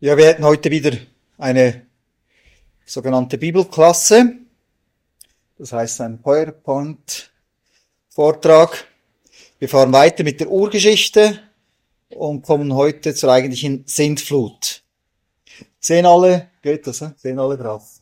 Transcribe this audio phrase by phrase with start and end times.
[0.00, 0.96] Ja, wir hätten heute wieder
[1.38, 1.84] eine
[2.86, 4.36] sogenannte Bibelklasse.
[5.56, 8.86] Das heißt ein PowerPoint-Vortrag.
[9.58, 11.40] Wir fahren weiter mit der Urgeschichte
[12.10, 14.84] und kommen heute zur eigentlichen Sintflut.
[15.80, 17.10] Sehen alle, geht das, eh?
[17.16, 17.98] sehen alle drauf.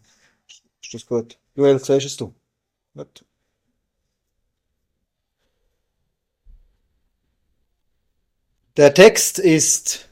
[0.83, 1.39] Ist das gut?
[1.55, 2.35] Joel, siehst es du?
[2.95, 3.25] Gut.
[8.77, 10.11] Der Text ist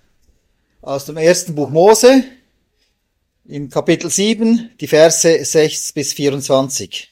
[0.84, 2.24] aus dem ersten Buch Mose,
[3.46, 7.10] im Kapitel 7, die Verse 6 bis 24.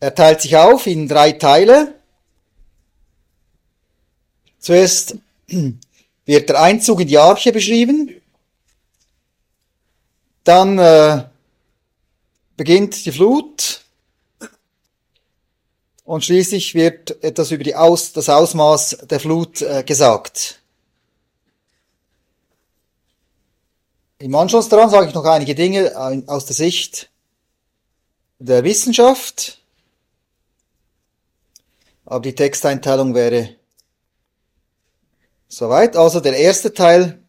[0.00, 2.00] Er teilt sich auf in drei Teile.
[4.58, 5.16] Zuerst
[6.24, 8.10] wird der Einzug in die Arche beschrieben.
[10.44, 11.24] Dann äh,
[12.56, 13.81] beginnt die Flut.
[16.12, 20.60] Und schließlich wird etwas über die Aus, das Ausmaß der Flut äh, gesagt.
[24.18, 25.96] Im Anschluss daran sage ich noch einige Dinge
[26.26, 27.08] aus der Sicht
[28.38, 29.62] der Wissenschaft.
[32.04, 33.56] Aber die Texteinteilung wäre
[35.48, 35.96] soweit.
[35.96, 37.22] Also der erste Teil,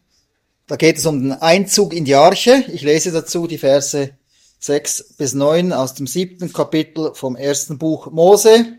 [0.67, 2.65] da geht es um den Einzug in die Arche.
[2.67, 4.13] Ich lese dazu die Verse
[4.63, 8.77] 6 bis 9 aus dem siebten Kapitel vom ersten Buch Mose,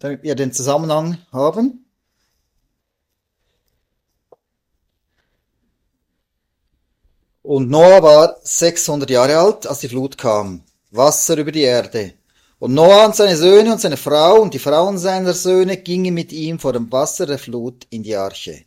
[0.00, 1.86] damit wir den Zusammenhang haben.
[7.40, 12.12] Und Noah war 600 Jahre alt, als die Flut kam, Wasser über die Erde.
[12.58, 16.32] Und Noah und seine Söhne und seine Frau und die Frauen seiner Söhne gingen mit
[16.32, 18.65] ihm vor dem Wasser der Flut in die Arche.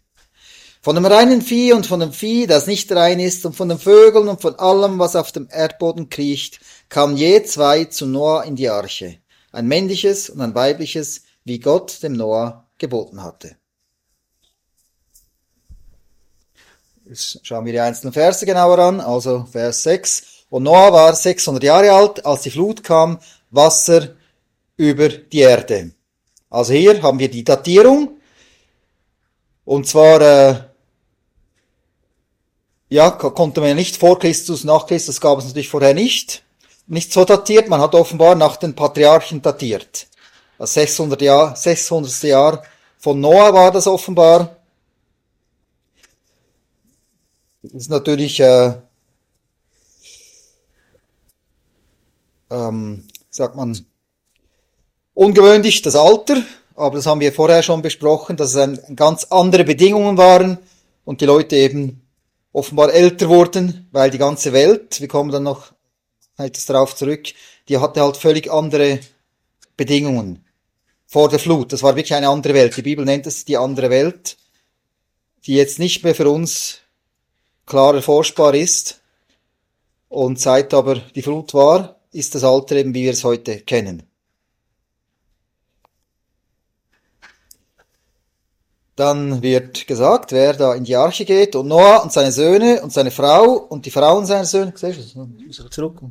[0.90, 3.78] Von dem reinen Vieh und von dem Vieh, das nicht rein ist, und von den
[3.78, 8.56] Vögeln und von allem, was auf dem Erdboden kriecht, kamen je zwei zu Noah in
[8.56, 9.20] die Arche,
[9.52, 13.56] ein männliches und ein weibliches, wie Gott dem Noah geboten hatte.
[17.08, 20.24] Jetzt schauen wir die einzelnen Verse genauer an, also Vers 6.
[20.50, 23.19] Und Noah war 600 Jahre alt, als die Flut kam,
[23.52, 24.16] Wasser
[24.75, 25.92] über die Erde.
[26.50, 28.16] Also hier haben wir die Datierung.
[29.66, 30.69] Und zwar äh,
[32.89, 36.44] ja, konnte man ja nicht vor Christus, nach Christus gab es natürlich vorher nicht.
[36.88, 40.07] Nicht so datiert, man hat offenbar nach den Patriarchen datiert.
[40.57, 42.23] Das 600 Jahr, 600.
[42.23, 42.63] Jahr
[42.97, 44.57] von Noah war das offenbar.
[47.61, 48.73] Das ist natürlich, äh,
[52.50, 53.85] ähm, sagt man,
[55.13, 56.41] ungewöhnlich das Alter,
[56.75, 60.57] aber das haben wir vorher schon besprochen, dass es ein, ganz andere Bedingungen waren
[61.06, 62.01] und die Leute eben
[62.52, 65.74] offenbar älter wurden, weil die ganze Welt, wir kommen dann noch
[66.38, 67.28] etwas darauf zurück,
[67.68, 69.00] die hatte halt völlig andere
[69.78, 70.46] Bedingungen
[71.06, 71.74] vor der Flut.
[71.74, 72.76] Das war wirklich eine andere Welt.
[72.76, 74.38] Die Bibel nennt es die andere Welt,
[75.46, 76.80] die jetzt nicht mehr für uns
[77.66, 79.02] klar erforschbar ist.
[80.08, 84.09] Und seit aber die Flut war, ist das Alter eben, wie wir es heute kennen.
[89.00, 92.92] Dann wird gesagt, wer da in die Arche geht und Noah und seine Söhne und
[92.92, 95.72] seine Frau und die Frauen seiner Söhne, siehst du das?
[95.72, 96.02] Zurück.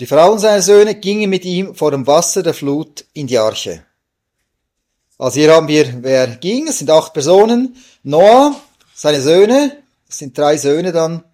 [0.00, 3.86] Die Frauen seiner Söhne gingen mit ihm vor dem Wasser der Flut in die Arche.
[5.16, 7.76] Also hier haben wir, wer ging, es sind acht Personen.
[8.02, 8.54] Noah,
[8.94, 11.24] seine Söhne, es sind drei Söhne dann,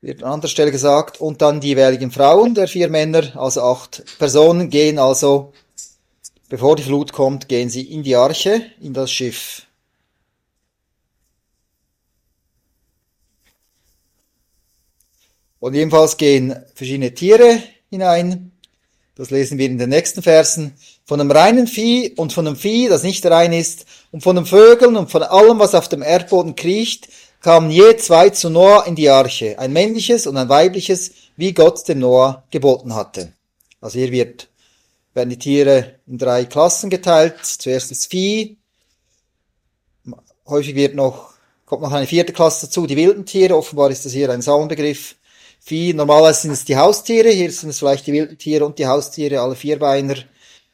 [0.00, 4.04] wird an anderer Stelle gesagt, und dann die jeweiligen Frauen der vier Männer, also acht
[4.20, 5.52] Personen gehen also
[6.54, 9.66] Bevor die Flut kommt, gehen sie in die Arche, in das Schiff.
[15.58, 17.60] Und ebenfalls gehen verschiedene Tiere
[17.90, 18.52] hinein.
[19.16, 20.76] Das lesen wir in den nächsten Versen.
[21.04, 24.46] Von dem reinen Vieh und von dem Vieh, das nicht rein ist, und von den
[24.46, 27.08] Vögeln und von allem, was auf dem Erdboden kriecht,
[27.40, 31.88] kamen je zwei zu Noah in die Arche, ein männliches und ein weibliches, wie Gott
[31.88, 33.32] dem Noah geboten hatte.
[33.80, 34.46] Also hier wird
[35.14, 37.44] werden die Tiere in drei Klassen geteilt.
[37.44, 38.58] Zuerst das Vieh.
[40.46, 41.32] Häufig wird noch,
[41.64, 43.56] kommt noch eine vierte Klasse dazu, die wilden Tiere.
[43.56, 45.16] Offenbar ist das hier ein Saumbegriff.
[45.60, 47.30] Vieh, normalerweise sind es die Haustiere.
[47.30, 50.16] Hier sind es vielleicht die wilden Tiere und die Haustiere, alle Vierbeiner.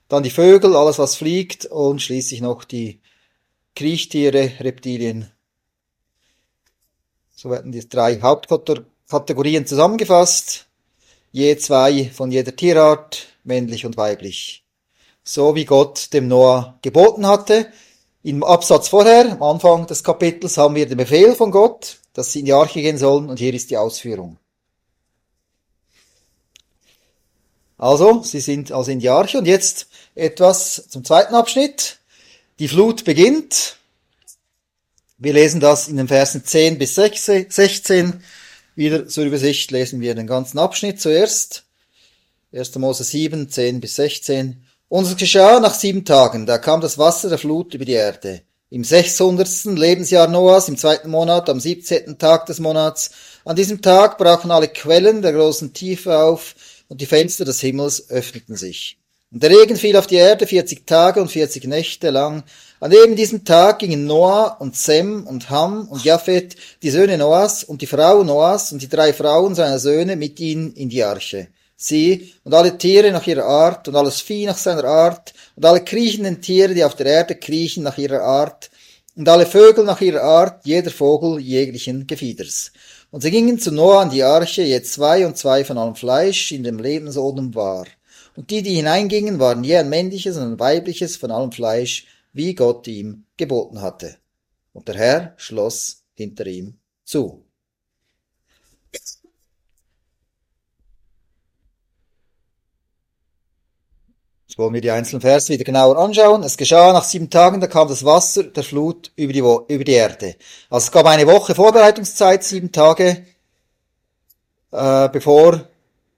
[0.08, 3.00] Dann die Vögel, alles was fliegt und schließlich noch die
[3.76, 5.30] Kriechtiere, Reptilien.
[7.36, 10.66] So werden die drei Hauptkategorien zusammengefasst.
[11.32, 14.64] Je zwei von jeder Tierart, männlich und weiblich.
[15.22, 17.72] So wie Gott dem Noah geboten hatte.
[18.22, 22.40] Im Absatz vorher, am Anfang des Kapitels, haben wir den Befehl von Gott, dass sie
[22.40, 24.38] in die Arche gehen sollen, und hier ist die Ausführung.
[27.78, 31.98] Also, sie sind also in die Arche, und jetzt etwas zum zweiten Abschnitt.
[32.58, 33.76] Die Flut beginnt.
[35.16, 38.22] Wir lesen das in den Versen 10 bis 16.
[38.74, 41.64] Wieder zur Übersicht lesen wir den ganzen Abschnitt zuerst.
[42.52, 42.74] 1.
[42.76, 44.64] Mose 7, 10 bis 16.
[44.88, 48.42] Und es geschah nach sieben Tagen, da kam das Wasser der Flut über die Erde.
[48.70, 49.64] Im 600.
[49.64, 52.18] Lebensjahr Noahs, im zweiten Monat, am 17.
[52.18, 53.10] Tag des Monats.
[53.44, 56.54] An diesem Tag brachen alle Quellen der großen Tiefe auf
[56.88, 58.98] und die Fenster des Himmels öffneten sich.
[59.32, 62.44] Und der Regen fiel auf die Erde 40 Tage und 40 Nächte lang.
[62.80, 67.62] An eben diesem Tag gingen Noah und Sem und Ham und Japhet, die Söhne Noahs
[67.62, 71.48] und die Frau Noahs und die drei Frauen seiner Söhne mit ihnen in die Arche
[71.80, 75.82] sie und alle Tiere nach ihrer Art und alles Vieh nach seiner Art und alle
[75.82, 78.70] kriechenden Tiere, die auf der Erde kriechen nach ihrer Art
[79.16, 82.72] und alle Vögel nach ihrer Art, jeder Vogel jeglichen Gefieders.
[83.10, 86.52] Und sie gingen zu Noah an die Arche, je zwei und zwei von allem Fleisch
[86.52, 87.86] in dem Lebensodem war.
[88.36, 92.54] Und die, die hineingingen, waren je ein männliches und ein weibliches von allem Fleisch, wie
[92.54, 94.16] Gott ihm geboten hatte.
[94.72, 97.44] Und der Herr schloss hinter ihm zu.
[104.50, 106.42] Jetzt wollen wir die einzelnen Verse wieder genauer anschauen.
[106.42, 109.92] Es geschah nach sieben Tagen, da kam das Wasser der Flut über die, über die
[109.92, 110.34] Erde.
[110.68, 113.24] Also es gab eine Woche Vorbereitungszeit, sieben Tage,
[114.72, 115.68] äh, bevor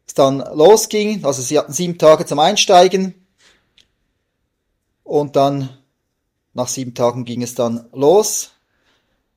[0.06, 1.26] es dann losging.
[1.26, 3.26] Also sie hatten sieben Tage zum Einsteigen.
[5.04, 5.68] Und dann,
[6.54, 8.50] nach sieben Tagen ging es dann los,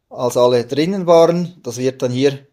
[0.10, 1.60] als alle drinnen waren.
[1.64, 2.46] Das wird dann hier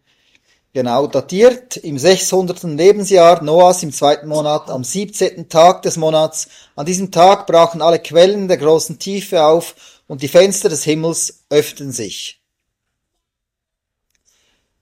[0.74, 2.62] Genau, datiert im 600.
[2.62, 5.50] Lebensjahr Noahs im zweiten Monat, am 17.
[5.50, 6.48] Tag des Monats.
[6.76, 9.74] An diesem Tag brachen alle Quellen der großen Tiefe auf
[10.08, 12.40] und die Fenster des Himmels öffneten sich.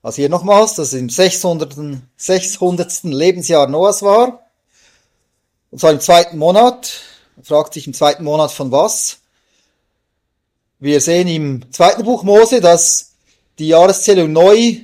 [0.01, 1.77] Also hier nochmals, dass es im 600.
[2.17, 3.03] 600.
[3.03, 4.47] Lebensjahr Noahs war.
[5.73, 7.01] Und zwar im zweiten Monat.
[7.35, 9.20] Man fragt sich im zweiten Monat von was.
[10.83, 13.13] Wir sehen im zweiten Buch Mose, dass
[13.59, 14.77] die Jahreszählung neu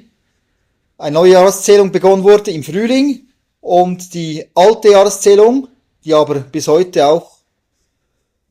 [0.99, 3.29] eine neue Jahreszählung begonnen wurde im Frühling
[3.63, 5.69] und die alte Jahreszählung,
[6.05, 7.39] die aber bis heute auch,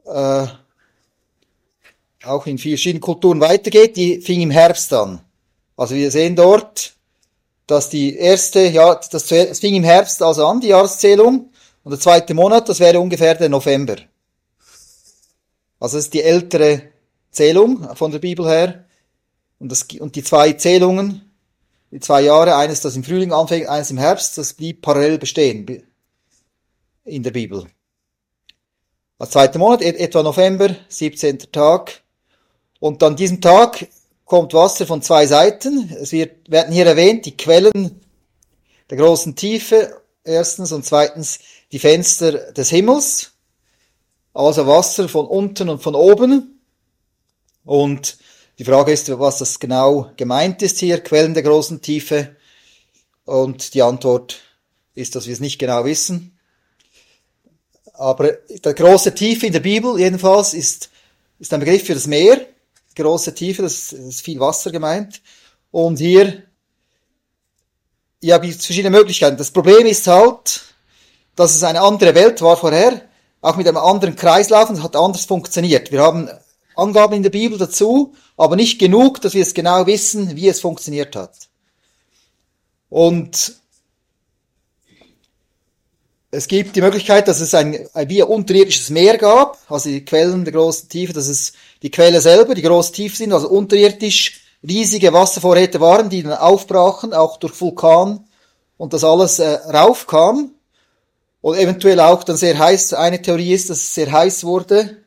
[0.05, 0.47] äh,
[2.23, 5.21] auch in verschiedenen Kulturen weitergeht, die fing im Herbst an.
[5.77, 6.95] Also wir sehen dort,
[7.67, 11.51] dass die erste, ja, das, das fing im Herbst also an, die Jahreszählung,
[11.83, 13.97] und der zweite Monat, das wäre ungefähr der November.
[15.79, 16.94] Also das ist die ältere
[17.35, 18.85] Zählung von der Bibel her.
[19.59, 21.31] Und, das, und die zwei Zählungen,
[21.91, 25.83] die zwei Jahre, eines, das im Frühling anfängt, eines im Herbst, das blieb parallel bestehen
[27.05, 27.65] in der Bibel.
[29.17, 31.39] Als zweiter Monat, etwa November, 17.
[31.51, 32.01] Tag.
[32.79, 33.87] Und an diesem Tag
[34.25, 35.89] kommt Wasser von zwei Seiten.
[36.01, 38.01] Es wird, werden hier erwähnt, die Quellen
[38.89, 41.39] der großen Tiefe, erstens, und zweitens
[41.71, 43.31] die Fenster des Himmels.
[44.33, 46.54] Also Wasser von unten und von oben.
[47.65, 48.17] Und
[48.57, 52.35] die Frage ist, was das genau gemeint ist hier, Quellen der großen Tiefe.
[53.25, 54.37] Und die Antwort
[54.93, 56.37] ist, dass wir es nicht genau wissen.
[57.93, 60.89] Aber der große Tiefe in der Bibel jedenfalls ist,
[61.39, 62.45] ist ein Begriff für das Meer.
[62.95, 65.21] Große Tiefe, das ist viel Wasser gemeint.
[65.71, 66.43] Und hier,
[68.21, 69.37] ja, gibt es verschiedene Möglichkeiten.
[69.37, 70.61] Das Problem ist halt,
[71.35, 73.01] dass es eine andere Welt war vorher,
[73.41, 75.91] auch mit einem anderen Kreislauf und es hat anders funktioniert.
[75.91, 76.29] Wir haben
[76.75, 80.59] Angaben in der Bibel dazu, aber nicht genug, dass wir es genau wissen, wie es
[80.59, 81.33] funktioniert hat.
[82.89, 83.55] Und
[86.31, 90.03] es gibt die Möglichkeit, dass es ein, ein wie ein unterirdisches Meer gab, also die
[90.03, 94.41] Quellen der großen Tiefe, dass es die Quelle selber, die groß tief sind, also unterirdisch
[94.61, 98.27] riesige Wasservorräte waren, die dann aufbrachen, auch durch Vulkan
[98.77, 100.51] und das alles äh, raufkam.
[101.41, 105.04] Und eventuell auch dann sehr heiß, eine Theorie ist, dass es sehr heiß wurde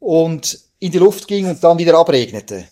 [0.00, 2.66] und in die Luft ging und dann wieder abregnete.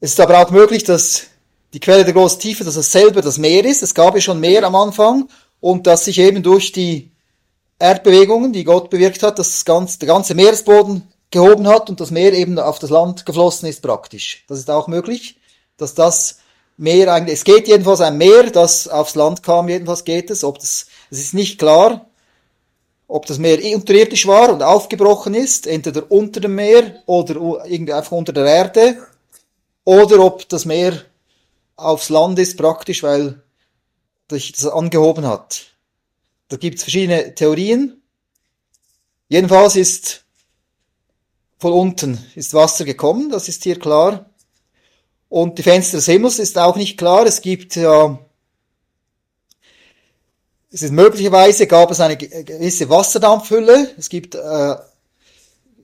[0.00, 1.26] Es ist aber auch möglich, dass
[1.72, 3.82] die Quelle der großen Tiefe, dass es selber das Meer ist.
[3.82, 5.28] Es gab ja schon Meer am Anfang
[5.60, 7.12] und dass sich eben durch die
[7.78, 12.10] Erdbewegungen, die Gott bewirkt hat, dass das ganze, der ganze Meeresboden gehoben hat und das
[12.10, 14.44] Meer eben auf das Land geflossen ist praktisch.
[14.48, 15.38] Das ist auch möglich,
[15.76, 16.38] dass das
[16.78, 20.58] Meer eigentlich, es geht jedenfalls ein Meer, das aufs Land kam, jedenfalls geht es, ob
[20.58, 22.06] das, es ist nicht klar,
[23.08, 28.12] ob das Meer unterirdisch war und aufgebrochen ist, entweder unter dem Meer oder irgendwie einfach
[28.12, 28.98] unter der Erde,
[29.84, 31.02] oder ob das Meer
[31.76, 33.42] aufs Land ist praktisch, weil
[34.30, 35.66] sich das angehoben hat.
[36.48, 38.02] Da gibt es verschiedene Theorien.
[39.28, 40.24] Jedenfalls ist
[41.58, 44.30] von unten ist Wasser gekommen, das ist hier klar.
[45.28, 47.26] Und die Fenster des Himmels ist auch nicht klar.
[47.26, 48.18] Es gibt ja
[50.70, 53.90] es ist möglicherweise gab es eine gewisse Wasserdampfhülle.
[53.96, 54.74] Es gibt äh,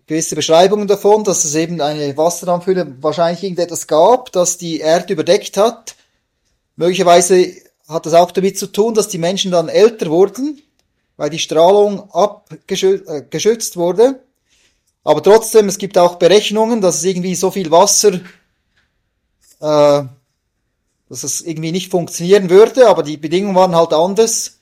[0.06, 5.56] gewisse Beschreibungen davon, dass es eben eine Wasserdampfhülle wahrscheinlich irgendetwas gab, das die Erde überdeckt
[5.56, 5.94] hat.
[6.76, 7.52] Möglicherweise
[7.88, 10.60] hat das auch damit zu tun, dass die Menschen dann älter wurden,
[11.16, 14.20] weil die Strahlung abgeschützt äh, wurde.
[15.04, 18.14] Aber trotzdem, es gibt auch Berechnungen, dass es irgendwie so viel Wasser,
[19.60, 20.02] äh,
[21.08, 24.58] dass es irgendwie nicht funktionieren würde, aber die Bedingungen waren halt anders.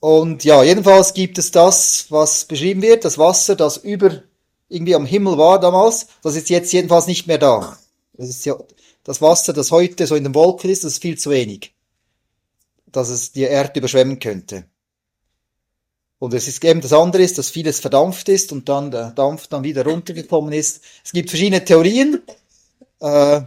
[0.00, 4.22] Und ja, jedenfalls gibt es das, was beschrieben wird, das Wasser, das über
[4.68, 7.78] irgendwie am Himmel war damals, das ist jetzt jedenfalls nicht mehr da.
[8.14, 8.56] Das ist ja
[9.04, 11.74] das Wasser, das heute so in den Wolken ist, das ist viel zu wenig,
[12.86, 14.64] dass es die Erde überschwemmen könnte.
[16.18, 19.46] Und es ist eben das andere ist, dass vieles verdampft ist und dann der Dampf
[19.48, 20.82] dann wieder runtergekommen ist.
[21.02, 22.22] Es gibt verschiedene Theorien,
[23.00, 23.40] äh,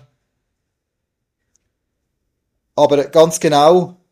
[2.76, 4.03] aber ganz genau,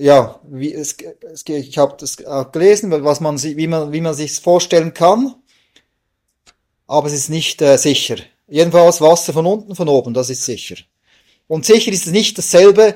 [0.00, 0.96] ja, wie, es,
[1.32, 2.16] es, ich habe das
[2.52, 5.34] gelesen, was man, wie man, wie man sich vorstellen kann,
[6.86, 8.16] aber es ist nicht äh, sicher.
[8.48, 10.76] Jedenfalls Wasser von unten, von oben, das ist sicher.
[11.46, 12.94] Und sicher ist es nicht dasselbe,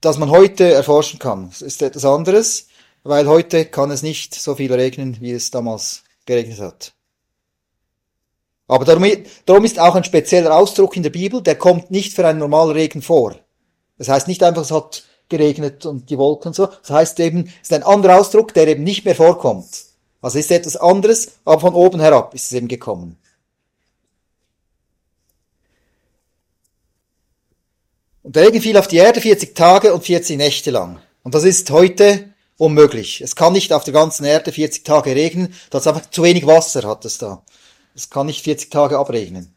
[0.00, 1.48] das man heute erforschen kann.
[1.50, 2.68] Es ist etwas anderes,
[3.02, 6.94] weil heute kann es nicht so viel regnen, wie es damals geregnet hat.
[8.68, 9.04] Aber darum,
[9.44, 12.70] darum ist auch ein spezieller Ausdruck in der Bibel, der kommt nicht für einen normalen
[12.70, 13.34] Regen vor.
[13.98, 16.66] Das heißt nicht einfach, es hat geregnet und die Wolken so.
[16.66, 19.68] Das heißt eben, es ist ein anderer Ausdruck, der eben nicht mehr vorkommt.
[20.20, 23.16] Also ist etwas anderes, aber von oben herab ist es eben gekommen.
[28.22, 31.00] Und der Regen fiel auf die Erde 40 Tage und 40 Nächte lang.
[31.22, 33.22] Und das ist heute unmöglich.
[33.22, 36.46] Es kann nicht auf der ganzen Erde 40 Tage regnen, das ist einfach zu wenig
[36.46, 37.42] Wasser hat es da.
[37.94, 39.54] Es kann nicht 40 Tage abregnen.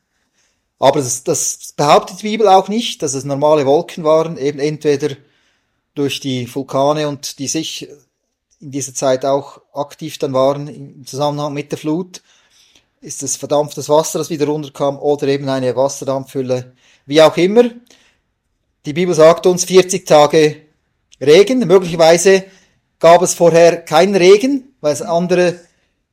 [0.80, 5.16] Aber das, das behauptet die Bibel auch nicht, dass es normale Wolken waren, eben entweder
[5.96, 7.88] durch die Vulkane und die sich
[8.60, 12.22] in dieser Zeit auch aktiv dann waren im Zusammenhang mit der Flut,
[13.02, 16.74] ist es verdampftes Wasser, das wieder runterkam, oder eben eine Wasserdampfhülle,
[17.06, 17.70] wie auch immer.
[18.86, 20.62] Die Bibel sagt uns 40 Tage
[21.22, 21.60] Regen.
[21.60, 22.46] Möglicherweise
[23.00, 25.60] gab es vorher keinen Regen, weil es andere,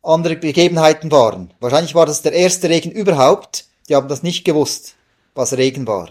[0.02, 1.54] andere Begebenheiten waren.
[1.60, 3.66] Wahrscheinlich war das der erste Regen überhaupt.
[3.88, 4.96] Die haben das nicht gewusst,
[5.34, 6.10] was Regen war.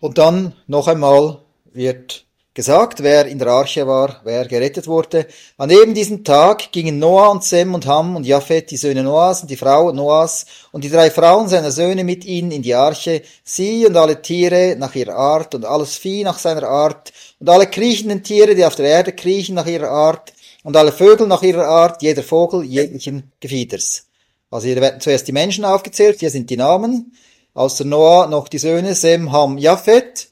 [0.00, 1.38] Und dann noch einmal
[1.72, 5.26] wird gesagt, wer in der Arche war, wer gerettet wurde.
[5.56, 9.42] An eben diesem Tag gingen Noah und Sem und Ham und Japhet, die Söhne Noahs
[9.42, 13.22] und die Frau Noahs und die drei Frauen seiner Söhne mit ihnen in die Arche,
[13.44, 17.68] sie und alle Tiere nach ihrer Art und alles Vieh nach seiner Art und alle
[17.68, 20.32] kriechenden Tiere, die auf der Erde kriechen nach ihrer Art
[20.64, 24.06] und alle Vögel nach ihrer Art, jeder Vogel jeglichen Gefieders.
[24.50, 27.12] Also hier werden zuerst die Menschen aufgezählt, hier sind die Namen,
[27.54, 30.28] außer Noah noch die Söhne Sem, Ham, Japhet.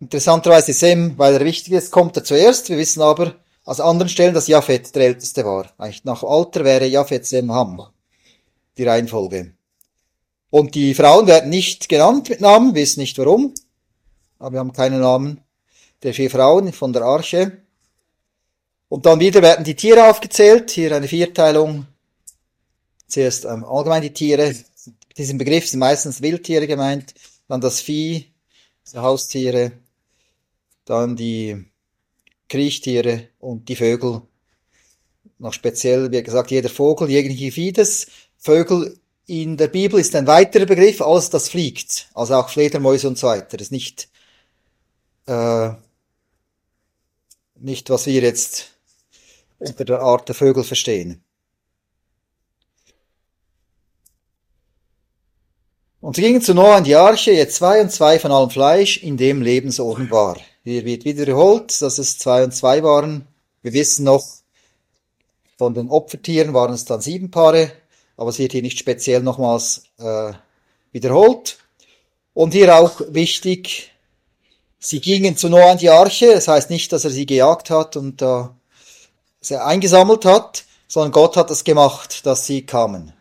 [0.00, 2.68] Interessanterweise Sem, weil er wichtig ist, kommt er zuerst.
[2.68, 3.34] Wir wissen aber
[3.64, 5.70] aus anderen Stellen, dass Japhet der älteste war.
[5.78, 7.82] Eigentlich nach Alter wäre Japhet Sem, Ham
[8.76, 9.52] die Reihenfolge.
[10.48, 13.54] Und die Frauen werden nicht genannt mit Namen, wissen nicht warum,
[14.38, 15.42] aber wir haben keine Namen
[16.02, 17.58] der vier Frauen von der Arche.
[18.88, 21.86] Und dann wieder werden die Tiere aufgezählt, hier eine Vierteilung.
[23.06, 24.54] Zuerst ähm, allgemein die Tiere,
[25.20, 27.14] diesem Begriff sind meistens Wildtiere gemeint,
[27.48, 28.32] dann das Vieh,
[28.92, 29.72] die Haustiere,
[30.84, 31.64] dann die
[32.48, 34.22] Kriechtiere und die Vögel.
[35.38, 38.08] Noch speziell, wie gesagt, jeder Vogel, jegliche Fiedes.
[38.36, 42.08] Vögel in der Bibel ist ein weiterer Begriff, als das fliegt.
[42.14, 43.56] Also auch Fledermäuse und so weiter.
[43.56, 44.08] Das ist nicht,
[45.26, 45.70] äh,
[47.54, 48.74] nicht, was wir jetzt
[49.58, 51.22] unter der Art der Vögel verstehen.
[56.00, 58.96] Und sie gingen zu Noah in die Arche, jetzt zwei und zwei von allem Fleisch,
[59.02, 60.38] in dem Lebensorden war.
[60.64, 63.26] Hier wird wiederholt, dass es zwei und zwei waren.
[63.62, 64.26] Wir wissen noch,
[65.58, 67.72] von den Opfertieren waren es dann sieben Paare,
[68.16, 70.32] aber es wird hier nicht speziell nochmals äh,
[70.92, 71.58] wiederholt.
[72.32, 73.92] Und hier auch wichtig,
[74.78, 77.96] sie gingen zu Noah in die Arche, das heißt nicht, dass er sie gejagt hat
[77.96, 78.44] und äh,
[79.42, 83.12] sie eingesammelt hat, sondern Gott hat es gemacht, dass sie kamen.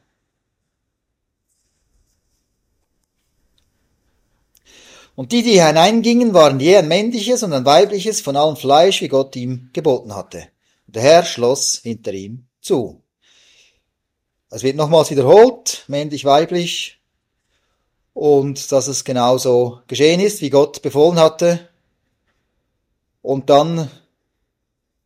[5.19, 9.09] Und die, die hineingingen, waren je ein männliches und ein weibliches von allem Fleisch, wie
[9.09, 10.47] Gott ihm geboten hatte.
[10.87, 13.03] Und der Herr schloss hinter ihm zu.
[14.49, 17.01] Es wird nochmals wiederholt, männlich, weiblich,
[18.13, 21.67] und dass es genauso geschehen ist, wie Gott befohlen hatte.
[23.21, 23.91] Und dann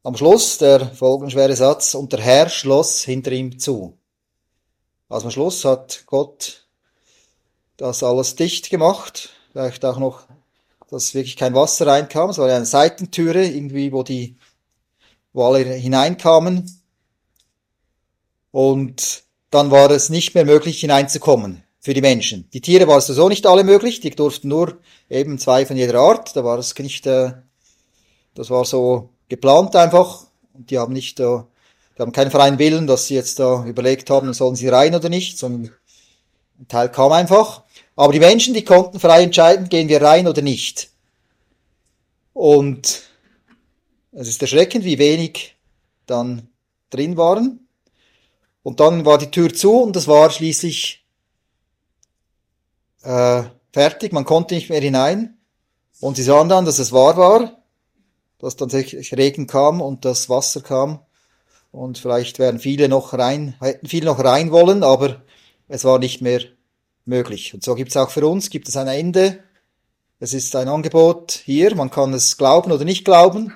[0.03, 3.97] am Schluss der folgenschwere Satz, und der Herr schloss hinter ihm zu.
[5.09, 6.67] Also am Schluss hat Gott
[7.77, 10.23] das alles dicht gemacht, vielleicht auch noch,
[10.89, 12.31] dass wirklich kein Wasser reinkam.
[12.31, 14.35] Es war eine Seitentüre, irgendwie, wo die,
[15.31, 16.69] wo alle hineinkamen.
[18.51, 22.49] Und dann war es nicht mehr möglich hineinzukommen für die Menschen.
[22.53, 24.77] Die Tiere waren sowieso nicht alle möglich, die durften nur
[25.09, 26.35] eben zwei von jeder Art.
[26.35, 27.33] Da war es nicht, äh,
[28.33, 30.25] das war so geplant einfach.
[30.53, 31.39] Und die haben nicht, äh,
[31.97, 35.09] die haben keinen freien Willen, dass sie jetzt da überlegt haben, sollen sie rein oder
[35.09, 35.71] nicht, sondern
[36.59, 37.63] ein Teil kam einfach.
[37.95, 40.89] Aber die Menschen, die konnten frei entscheiden, gehen wir rein oder nicht.
[42.33, 43.03] Und
[44.11, 45.55] es ist erschreckend, wie wenig
[46.05, 46.49] dann
[46.89, 47.67] drin waren.
[48.63, 51.05] Und dann war die Tür zu und es war schließlich
[53.03, 55.37] äh, fertig, man konnte nicht mehr hinein.
[55.99, 57.63] Und sie sahen dann, dass es wahr war,
[58.39, 60.99] dass dann Regen kam und das Wasser kam.
[61.71, 65.23] Und vielleicht wären viele noch rein, hätten viele noch rein wollen, aber
[65.67, 66.41] es war nicht mehr
[67.05, 67.53] möglich.
[67.53, 69.39] Und so gibt es auch für uns, gibt es ein Ende.
[70.19, 73.53] Es ist ein Angebot hier, man kann es glauben oder nicht glauben.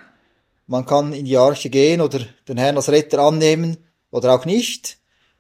[0.66, 3.77] Man kann in die Arche gehen oder den Herrn als Retter annehmen
[4.12, 4.98] oder auch nicht.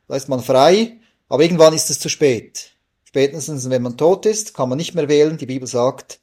[0.07, 0.97] Da ist man frei,
[1.27, 2.71] aber irgendwann ist es zu spät.
[3.03, 5.37] Spätestens, wenn man tot ist, kann man nicht mehr wählen.
[5.37, 6.19] Die Bibel sagt,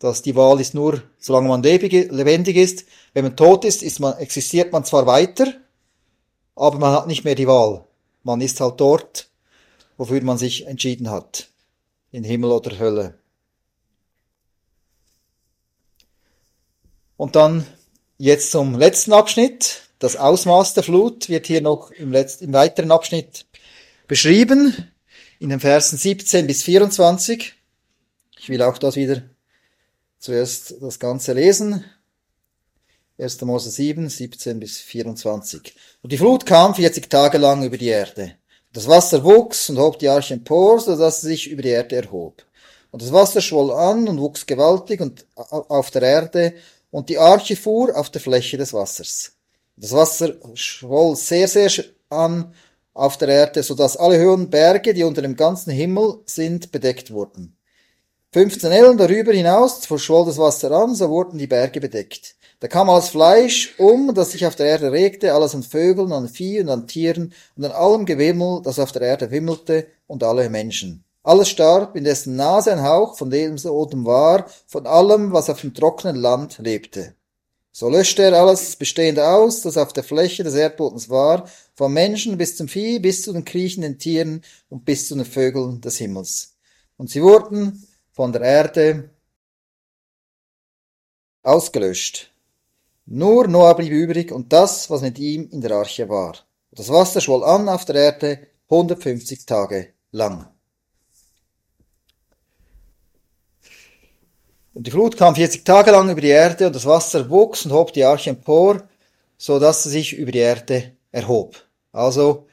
[0.00, 2.84] dass die Wahl ist nur, solange man lebendig ist.
[3.14, 5.46] Wenn man tot ist, ist man, existiert man zwar weiter,
[6.56, 7.84] aber man hat nicht mehr die Wahl.
[8.24, 9.28] Man ist halt dort,
[9.96, 11.48] wofür man sich entschieden hat.
[12.10, 13.18] In Himmel oder Hölle.
[17.16, 17.66] Und dann
[18.18, 19.82] jetzt zum letzten Abschnitt.
[19.98, 23.46] Das Ausmaß der Flut wird hier noch im, letzten, im weiteren Abschnitt
[24.08, 24.90] beschrieben,
[25.38, 27.54] in den Versen 17 bis 24.
[28.38, 29.22] Ich will auch das wieder
[30.18, 31.84] zuerst das Ganze lesen.
[33.18, 33.40] 1.
[33.42, 35.74] Mose 7, 17 bis 24.
[36.02, 38.36] Und die Flut kam 40 Tage lang über die Erde.
[38.72, 41.96] Das Wasser wuchs und hob die Arche empor, so dass sie sich über die Erde
[41.96, 42.42] erhob.
[42.90, 46.54] Und das Wasser schwoll an und wuchs gewaltig und auf der Erde,
[46.90, 49.32] und die Arche fuhr auf der Fläche des Wassers.
[49.76, 51.70] Das Wasser schwoll sehr, sehr
[52.10, 52.54] an
[52.94, 57.10] auf der Erde, so dass alle hohen Berge, die unter dem ganzen Himmel sind, bedeckt
[57.10, 57.56] wurden.
[58.32, 62.36] 15 Ellen darüber hinaus verschwoll das Wasser an, so wurden die Berge bedeckt.
[62.62, 66.28] Da kam alles Fleisch um, das sich auf der Erde regte, alles an Vögeln, an
[66.28, 70.48] Vieh und an Tieren und an allem Gewimmel, das auf der Erde wimmelte, und alle
[70.48, 71.02] Menschen.
[71.24, 75.60] Alles starb, in dessen Nase ein Hauch von dem Odem war, von allem, was auf
[75.60, 77.16] dem trockenen Land lebte.
[77.72, 82.38] So löschte er alles Bestehende aus, das auf der Fläche des Erdbodens war, vom Menschen
[82.38, 86.54] bis zum Vieh, bis zu den kriechenden Tieren und bis zu den Vögeln des Himmels.
[86.96, 89.10] Und sie wurden von der Erde
[91.42, 92.31] ausgelöscht.
[93.06, 96.36] Nur Noah blieb übrig und das, was mit ihm in der Arche war.
[96.70, 100.48] Das Wasser schwoll an auf der Erde 150 Tage lang.
[104.74, 107.72] Und die Flut kam 40 Tage lang über die Erde und das Wasser wuchs und
[107.72, 108.88] hob die Arche empor,
[109.36, 111.62] so dass sie sich über die Erde erhob.
[111.92, 112.46] Also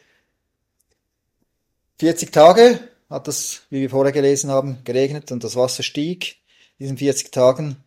[1.99, 6.37] 40 Tage hat es, wie wir vorher gelesen haben, geregnet und das Wasser stieg
[6.77, 7.77] in diesen 40 Tagen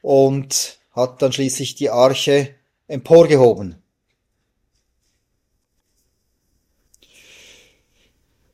[0.00, 2.54] und hat dann schließlich die Arche
[2.88, 3.80] emporgehoben.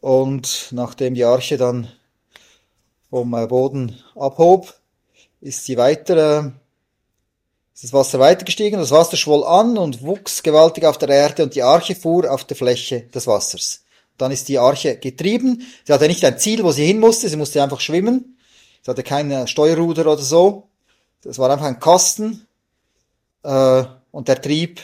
[0.01, 1.88] Und nachdem die Arche dann
[3.11, 4.75] vom Boden abhob,
[5.40, 6.53] ist sie weiter,
[7.75, 11.55] ist das Wasser weitergestiegen, das Wasser schwoll an und wuchs gewaltig auf der Erde und
[11.55, 13.85] die Arche fuhr auf der Fläche des Wassers.
[14.16, 15.62] Dann ist die Arche getrieben.
[15.85, 18.38] Sie hatte nicht ein Ziel, wo sie hin musste, sie musste einfach schwimmen.
[18.83, 20.68] Sie hatte kein Steuerruder oder so.
[21.27, 22.47] Das war einfach ein Kasten.
[23.43, 24.81] Äh, und der Trieb,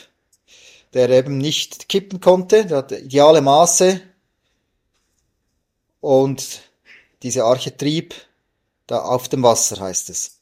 [0.92, 4.00] der eben nicht kippen konnte, der hatte ideale Maße.
[6.00, 6.62] Und
[7.22, 8.14] diese Arche trieb
[8.88, 10.38] da auf dem Wasser, heißt es.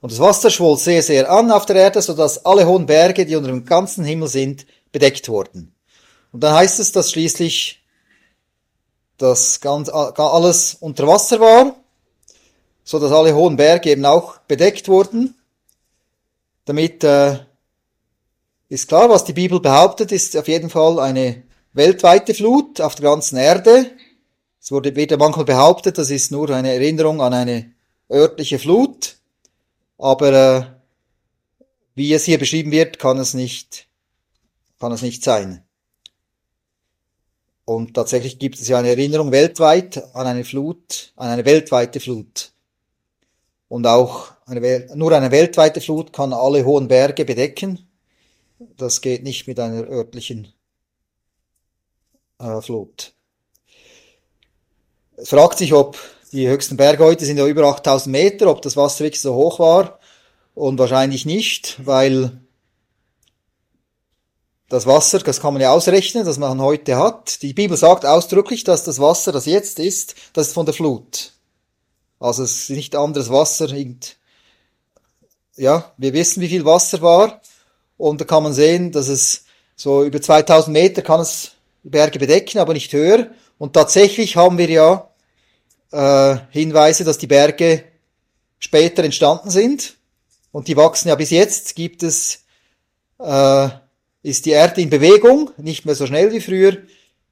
[0.00, 3.26] Und das Wasser schwoll sehr, sehr an auf der Erde, so dass alle hohen Berge,
[3.26, 5.74] die unter dem ganzen Himmel sind, bedeckt wurden.
[6.32, 7.84] Und dann heißt es, dass schließlich
[9.18, 11.79] das ganz, alles unter Wasser war,
[12.90, 15.36] so dass alle hohen Berge eben auch bedeckt wurden.
[16.64, 17.38] Damit äh,
[18.68, 23.04] ist klar, was die Bibel behauptet, ist auf jeden Fall eine weltweite Flut auf der
[23.04, 23.92] ganzen Erde.
[24.60, 27.70] Es wurde wieder manchmal behauptet, das ist nur eine Erinnerung an eine
[28.10, 29.18] örtliche Flut.
[29.96, 33.86] Aber äh, wie es hier beschrieben wird, kann es nicht,
[34.80, 35.62] kann es nicht sein.
[37.64, 42.50] Und tatsächlich gibt es ja eine Erinnerung weltweit an eine Flut, an eine weltweite Flut.
[43.70, 47.88] Und auch eine, nur eine weltweite Flut kann alle hohen Berge bedecken.
[48.76, 50.52] Das geht nicht mit einer örtlichen
[52.40, 53.12] äh, Flut.
[55.16, 55.96] Es fragt sich, ob
[56.32, 59.60] die höchsten Berge heute sind ja über 8000 Meter, ob das Wasser wirklich so hoch
[59.60, 60.00] war.
[60.54, 62.40] Und wahrscheinlich nicht, weil
[64.68, 67.40] das Wasser, das kann man ja ausrechnen, das man heute hat.
[67.42, 71.34] Die Bibel sagt ausdrücklich, dass das Wasser, das jetzt ist, das ist von der Flut.
[72.20, 73.68] Also es ist nicht anderes Wasser.
[75.56, 77.40] Ja, wir wissen, wie viel Wasser war.
[77.96, 81.52] Und da kann man sehen, dass es so über 2000 Meter kann es
[81.82, 83.30] Berge bedecken, aber nicht höher.
[83.58, 85.10] Und tatsächlich haben wir ja
[85.92, 87.84] äh, Hinweise, dass die Berge
[88.58, 89.96] später entstanden sind.
[90.52, 91.74] Und die wachsen ja bis jetzt.
[91.74, 92.44] Gibt es,
[93.18, 93.68] äh,
[94.22, 96.76] ist die Erde in Bewegung, nicht mehr so schnell wie früher.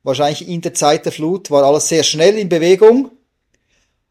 [0.03, 3.11] Wahrscheinlich in der Zeit der Flut war alles sehr schnell in Bewegung.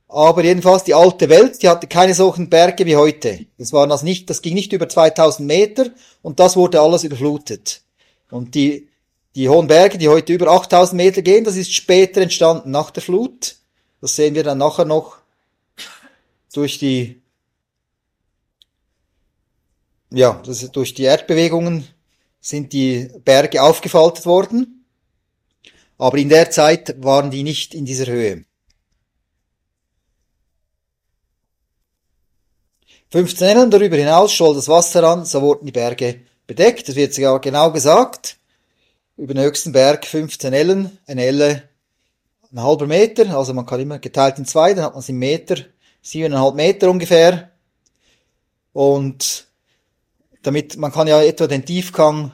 [0.10, 3.46] Aber jedenfalls die alte Welt, die hatte keine solchen Berge wie heute.
[3.58, 5.90] Das waren also nicht, das ging nicht über 2000 Meter
[6.22, 7.82] und das wurde alles überflutet.
[8.32, 8.90] Und die,
[9.36, 13.04] die hohen Berge, die heute über 8000 Meter gehen, das ist später entstanden, nach der
[13.04, 13.58] Flut.
[14.00, 15.18] Das sehen wir dann nachher noch
[16.54, 17.22] durch die,
[20.12, 21.86] ja, das durch die Erdbewegungen
[22.40, 24.86] sind die Berge aufgefaltet worden.
[25.98, 28.46] Aber in der Zeit waren die nicht in dieser Höhe.
[33.10, 36.88] 15 Ellen darüber hinaus scholl das Wasser an, so wurden die Berge bedeckt.
[36.88, 38.38] Das wird sogar genau gesagt.
[39.16, 41.64] Über den höchsten Berg 15 Ellen, eine Elle
[42.52, 45.20] ein halber Meter, also man kann immer geteilt in zwei, dann hat man es im
[45.20, 45.58] Meter,
[46.02, 47.52] siebeneinhalb Meter ungefähr.
[48.74, 49.48] Und
[50.44, 52.32] damit, man kann ja etwa den Tiefgang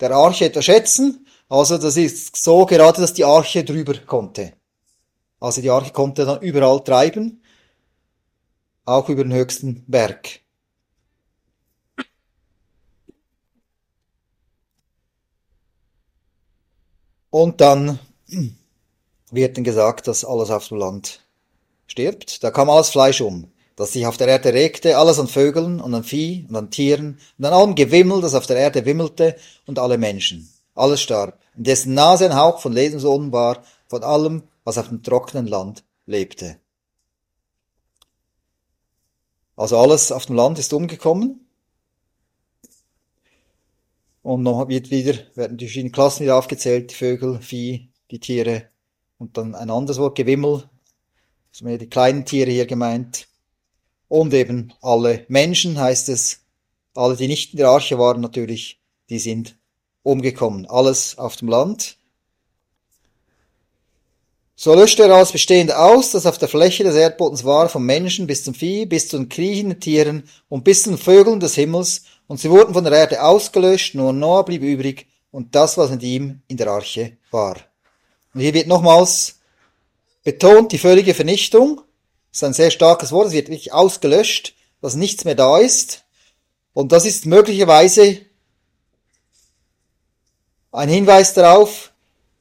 [0.00, 1.26] der Arche etwa schätzen.
[1.48, 4.52] Also das ist so gerade, dass die Arche drüber konnte.
[5.40, 7.42] Also die Arche konnte dann überall treiben,
[8.88, 10.40] auch über den höchsten Berg.
[17.30, 17.98] Und dann
[19.30, 21.20] wird dann gesagt, dass alles auf dem Land
[21.86, 22.42] stirbt.
[22.42, 25.94] Da kam alles Fleisch um, das sich auf der Erde regte, alles an Vögeln und
[25.94, 29.78] an Vieh und an Tieren und an allem Gewimmel, das auf der Erde wimmelte und
[29.78, 30.48] alle Menschen.
[30.74, 35.02] Alles starb, in dessen Nase ein Hauch von Lebensohn war, von allem, was auf dem
[35.02, 36.58] trockenen Land lebte.
[39.58, 41.44] Also alles auf dem Land ist umgekommen.
[44.22, 48.68] Und noch wird wieder, werden die verschiedenen Klassen wieder aufgezählt, die Vögel, Vieh, die Tiere
[49.18, 50.70] und dann ein anderes Wort, Gewimmel,
[51.50, 53.26] das sind die kleinen Tiere hier gemeint.
[54.06, 56.44] Und eben alle Menschen heißt es,
[56.94, 59.58] alle, die nicht in der Arche waren natürlich, die sind
[60.04, 60.66] umgekommen.
[60.66, 61.97] Alles auf dem Land.
[64.60, 68.26] So löschte er alles Bestehende aus, das auf der Fläche des Erdbodens war, vom Menschen
[68.26, 72.02] bis zum Vieh, bis zu den kriechenden Tieren und bis zu den Vögeln des Himmels,
[72.26, 76.02] und sie wurden von der Erde ausgelöscht, nur Noah blieb übrig, und das, was mit
[76.02, 77.56] ihm in der Arche war.
[78.34, 79.38] Und hier wird nochmals
[80.24, 81.76] betont die völlige Vernichtung.
[82.32, 83.28] Das ist ein sehr starkes Wort.
[83.28, 86.04] Es wird wirklich ausgelöscht, dass nichts mehr da ist.
[86.72, 88.18] Und das ist möglicherweise
[90.72, 91.92] ein Hinweis darauf,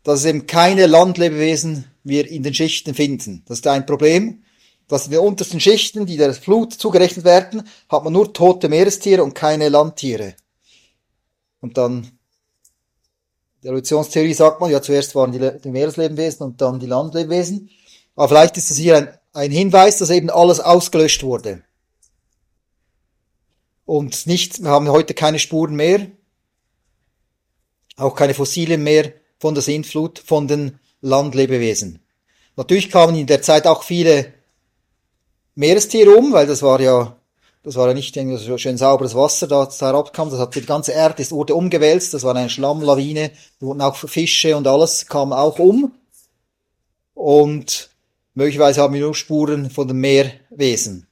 [0.01, 3.43] dass es eben keine Landlebewesen wir in den Schichten finden.
[3.47, 4.43] Das ist ein Problem,
[4.87, 9.23] dass in den untersten Schichten, die der Flut zugerechnet werden, hat man nur tote Meerestiere
[9.23, 10.35] und keine Landtiere.
[11.59, 12.17] Und dann
[13.63, 17.69] der Evolutionstheorie sagt man, ja, zuerst waren die, die Meereslebewesen und dann die Landlebewesen.
[18.15, 21.63] Aber vielleicht ist das hier ein, ein Hinweis, dass eben alles ausgelöscht wurde.
[23.85, 26.07] Und nicht, wir haben heute keine Spuren mehr,
[27.95, 31.99] auch keine Fossilien mehr von der Sintflut, von den Landlebewesen.
[32.55, 34.33] Natürlich kamen in der Zeit auch viele
[35.55, 37.17] Meerestiere um, weil das war ja
[37.67, 40.29] das war ja nicht irgendwie so schön sauberes Wasser, das da herabkam.
[40.29, 42.13] Das hat die ganze Erde das wurde umgewälzt.
[42.13, 43.31] Das war eine Schlammlawine.
[43.59, 45.91] Da wurden auch Fische und alles kam auch um.
[47.13, 47.89] Und
[48.35, 51.07] möglicherweise haben wir nur Spuren von den Meerwesen.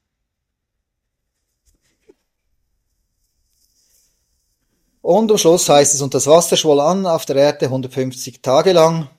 [5.02, 8.72] Und am Schluss heißt es, und das Wasser schwoll an auf der Erde 150 Tage
[8.72, 9.10] lang.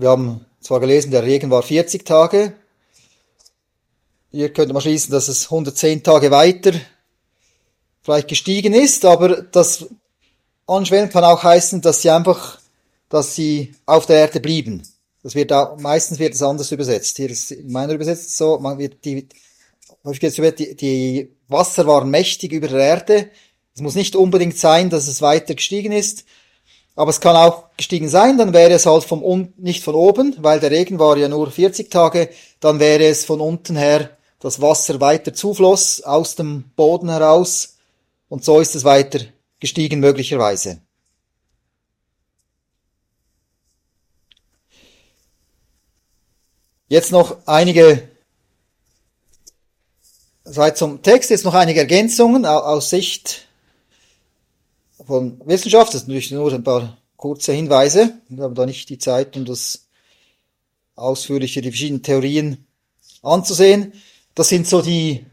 [0.00, 2.54] Wir haben zwar gelesen, der Regen war 40 Tage,
[4.30, 6.72] hier könnte man schließen, dass es 110 Tage weiter
[8.00, 9.88] vielleicht gestiegen ist, aber das
[10.66, 12.58] Anschwellen kann auch heißen, dass sie einfach,
[13.10, 14.82] dass sie auf der Erde blieben.
[15.22, 17.18] Das wird da, meistens wird es anders übersetzt.
[17.18, 19.28] Hier ist in meiner übersetzt so, man wird die,
[20.02, 23.30] die, die Wasser waren mächtig über der Erde.
[23.74, 26.24] Es muss nicht unbedingt sein, dass es weiter gestiegen ist,
[27.00, 30.60] aber es kann auch gestiegen sein, dann wäre es halt vom nicht von oben, weil
[30.60, 32.28] der Regen war ja nur 40 Tage,
[32.60, 37.78] dann wäre es von unten her das Wasser weiter zufloss, aus dem Boden heraus,
[38.28, 39.20] und so ist es weiter
[39.60, 40.82] gestiegen möglicherweise.
[46.88, 48.10] Jetzt noch einige,
[50.44, 53.46] seit zum Text, jetzt noch einige Ergänzungen aus Sicht
[55.10, 55.92] von Wissenschaft.
[55.92, 58.12] Das sind natürlich nur ein paar kurze Hinweise.
[58.28, 59.88] Wir haben da nicht die Zeit, um das
[60.94, 62.64] ausführliche, die verschiedenen Theorien
[63.20, 63.92] anzusehen.
[64.36, 65.26] Das sind so die,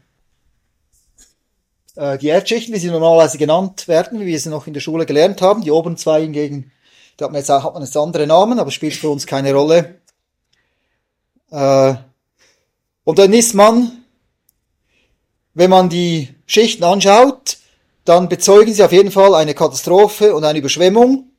[1.94, 5.06] äh, die Erdschichten, wie sie normalerweise genannt werden, wie wir sie noch in der Schule
[5.06, 5.62] gelernt haben.
[5.62, 6.72] Die oberen zwei hingegen,
[7.16, 9.54] da hat man jetzt, auch, hat man jetzt andere Namen, aber spielt für uns keine
[9.54, 10.00] Rolle.
[11.52, 11.94] Äh,
[13.04, 13.92] und dann ist man,
[15.54, 17.37] wenn man die Schichten anschaut,
[18.08, 21.30] dann bezeugen sie auf jeden Fall eine Katastrophe und eine Überschwemmung.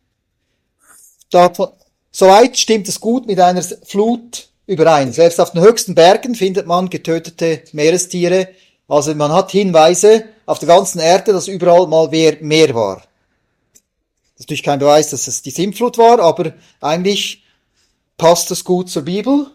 [2.11, 5.11] Soweit stimmt es gut mit einer Flut überein.
[5.11, 8.49] Selbst auf den höchsten Bergen findet man getötete Meerestiere.
[8.87, 12.97] Also man hat Hinweise auf der ganzen Erde, dass überall mal Meer war.
[12.97, 13.05] Das
[14.35, 17.43] ist natürlich kein Beweis, dass es die Sintflut war, aber eigentlich
[18.17, 19.47] passt das gut zur Bibel.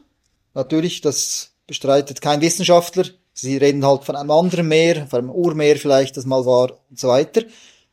[0.53, 3.05] Natürlich, das bestreitet kein Wissenschaftler.
[3.35, 6.99] Sie reden halt von einem anderen Meer, von einem Urmeer vielleicht, das mal war und
[6.99, 7.42] so weiter.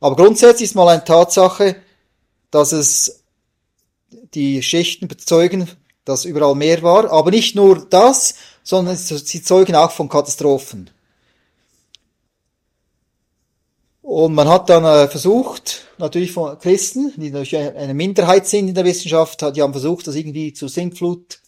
[0.00, 1.76] Aber grundsätzlich ist mal eine Tatsache,
[2.50, 3.24] dass es
[4.34, 5.68] die Schichten bezeugen,
[6.04, 7.10] dass überall Meer war.
[7.10, 10.90] Aber nicht nur das, sondern sie zeugen auch von Katastrophen.
[14.02, 18.74] Und man hat dann äh, versucht, natürlich von Christen, die natürlich eine Minderheit sind in
[18.74, 21.40] der Wissenschaft, die haben versucht, das irgendwie zur Sintflut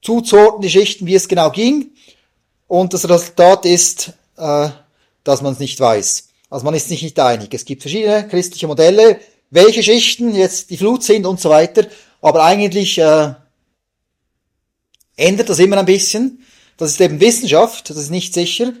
[0.00, 1.92] zuzuordnen, die Schichten, wie es genau ging.
[2.72, 4.70] Und das Resultat ist, äh,
[5.24, 6.28] dass man es nicht weiß.
[6.48, 7.52] Also man ist sich nicht einig.
[7.52, 11.86] Es gibt verschiedene christliche Modelle, welche Schichten jetzt die Flut sind und so weiter.
[12.22, 13.34] Aber eigentlich äh,
[15.16, 16.46] ändert das immer ein bisschen.
[16.78, 18.72] Das ist eben Wissenschaft, das ist nicht sicher.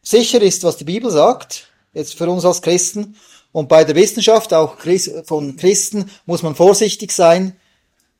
[0.00, 3.16] Sicher ist, was die Bibel sagt, jetzt für uns als Christen.
[3.50, 4.76] Und bei der Wissenschaft, auch
[5.24, 7.56] von Christen, muss man vorsichtig sein,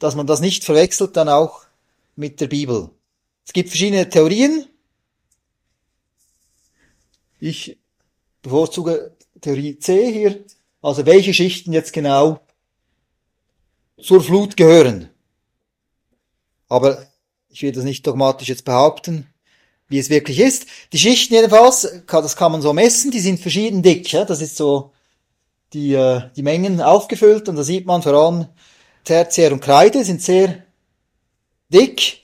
[0.00, 1.61] dass man das nicht verwechselt dann auch
[2.16, 2.90] mit der Bibel.
[3.46, 4.66] Es gibt verschiedene Theorien,
[7.44, 7.78] ich
[8.42, 10.44] bevorzuge Theorie C hier,
[10.80, 12.40] also welche Schichten jetzt genau
[14.00, 15.11] zur Flut gehören.
[16.68, 17.07] Aber
[17.50, 19.26] ich will das nicht dogmatisch jetzt behaupten,
[19.88, 20.66] wie es wirklich ist.
[20.92, 24.11] Die Schichten jedenfalls, das kann man so messen, die sind verschieden dick.
[24.11, 24.24] Ja?
[24.24, 24.92] Das ist so
[25.74, 28.46] die, äh, die Mengen aufgefüllt und da sieht man vor allem
[29.04, 30.64] Tertiär und Kreide sind sehr
[31.68, 32.23] dick.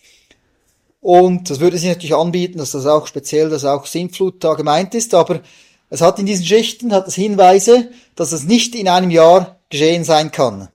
[1.01, 4.95] Und das würde sich natürlich anbieten, dass das auch speziell, dass auch Sintflut da gemeint
[4.95, 5.41] ist, aber
[5.89, 10.05] es hat in diesen Schichten, hat es Hinweise, dass es nicht in einem Jahr geschehen
[10.05, 10.69] sein kann.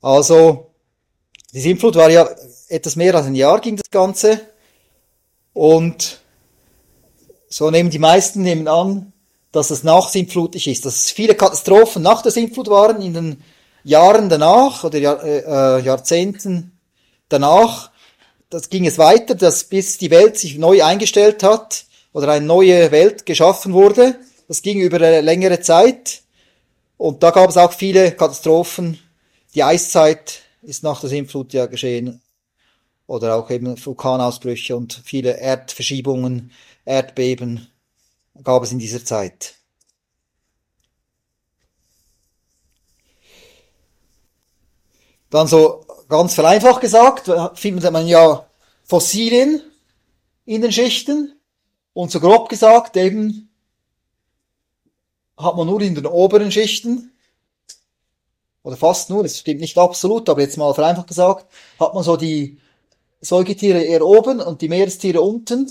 [0.00, 0.70] Also,
[1.52, 2.28] die Sintflut war ja
[2.68, 4.40] etwas mehr als ein Jahr ging das Ganze.
[5.52, 6.20] Und
[7.48, 9.12] so nehmen die meisten nehmen an,
[9.52, 13.42] dass es nach Sintflutig ist, dass es viele Katastrophen nach der Sintflut waren in den
[13.84, 16.76] Jahren danach oder Jahr, äh, äh Jahrzehnten
[17.28, 17.92] danach
[18.54, 22.92] das ging es weiter, dass bis die Welt sich neu eingestellt hat oder eine neue
[22.92, 24.16] Welt geschaffen wurde.
[24.46, 26.22] Das ging über eine längere Zeit.
[26.96, 29.00] Und da gab es auch viele Katastrophen.
[29.56, 32.22] Die Eiszeit ist nach der Sintflut ja geschehen.
[33.08, 36.52] Oder auch eben Vulkanausbrüche und viele Erdverschiebungen,
[36.84, 37.66] Erdbeben
[38.44, 39.54] gab es in dieser Zeit.
[45.30, 48.46] Dann so ganz vereinfacht gesagt, findet man ja
[48.84, 49.62] Fossilien
[50.44, 51.34] in den Schichten
[51.92, 53.50] und so grob gesagt eben
[55.36, 57.12] hat man nur in den oberen Schichten
[58.62, 61.46] oder fast nur, das stimmt nicht absolut, aber jetzt mal vereinfacht gesagt,
[61.78, 62.58] hat man so die
[63.20, 65.70] Säugetiere eher oben und die Meerestiere unten,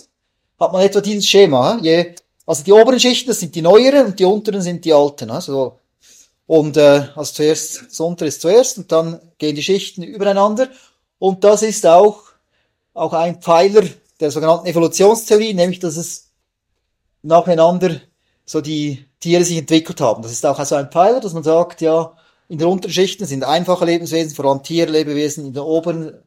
[0.60, 1.80] hat man etwa dieses Schema.
[1.82, 2.14] Je,
[2.46, 5.32] also die oberen Schichten, das sind die neueren und die unteren sind die alten.
[5.32, 5.80] Also
[6.46, 10.70] und äh, also zuerst, das untere ist zuerst und dann gehen die Schichten übereinander.
[11.20, 12.24] Und das ist auch,
[12.94, 13.84] auch ein Pfeiler
[14.20, 16.32] der sogenannten Evolutionstheorie, nämlich dass es
[17.22, 18.02] nacheinander
[18.46, 20.22] so die Tiere sich entwickelt haben.
[20.22, 22.16] Das ist auch also ein Pfeiler, dass man sagt, ja,
[22.50, 26.22] in der unteren Schichten sind einfache Lebenswesen, vor allem Tierlebewesen, in der oberen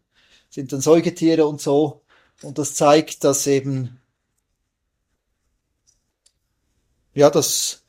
[0.49, 2.03] sind dann Säugetiere und so.
[2.43, 4.01] Und das zeigt, dass eben,
[7.15, 7.83] ja, dass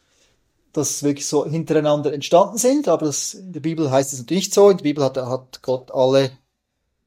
[0.77, 4.53] dass wirklich so hintereinander entstanden sind, aber das, in der Bibel heißt es natürlich nicht
[4.53, 4.69] so.
[4.69, 6.31] In der Bibel hat, hat Gott alle,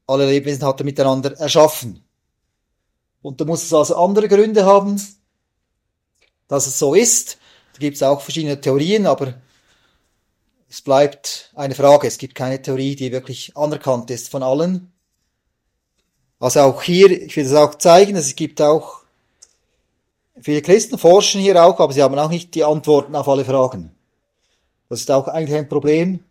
[0.07, 2.03] alle Lebewesen hat er miteinander erschaffen.
[3.21, 5.01] Und da muss es also andere Gründe haben,
[6.49, 7.37] dass es so ist.
[7.73, 9.35] Da gibt es auch verschiedene Theorien, aber
[10.69, 12.07] es bleibt eine Frage.
[12.07, 14.91] Es gibt keine Theorie, die wirklich anerkannt ist von allen.
[16.39, 19.00] Also auch hier, ich will es auch zeigen, es gibt auch
[20.41, 23.91] Viele Christen forschen hier auch, aber sie haben auch nicht die Antworten auf alle Fragen.
[24.89, 26.23] Das ist auch eigentlich ein Problem.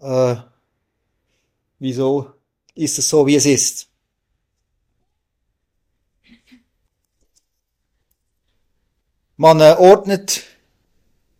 [0.00, 0.36] Äh,
[1.78, 2.30] wieso
[2.74, 3.88] ist es so, wie es ist.
[9.36, 10.44] Man äh, ordnet,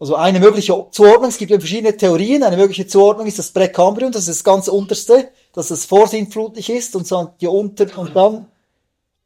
[0.00, 4.10] also eine mögliche Zuordnung, es gibt ja verschiedene Theorien, eine mögliche Zuordnung ist das Präkambrium,
[4.10, 8.46] das ist das ganz unterste, dass es vorsintflutlich ist und so die unter und dann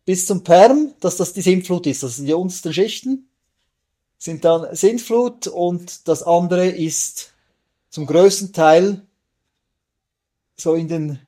[0.08, 3.28] bis zum Perm, dass das die Sintflut ist, das sind die untersten Schichten,
[4.16, 7.34] sind dann Sintflut und das andere ist
[7.90, 9.02] zum größten Teil
[10.56, 11.18] so in den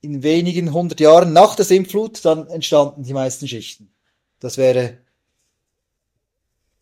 [0.00, 3.90] in wenigen hundert Jahren nach der Sintflut dann entstanden die meisten Schichten.
[4.38, 4.98] Das wäre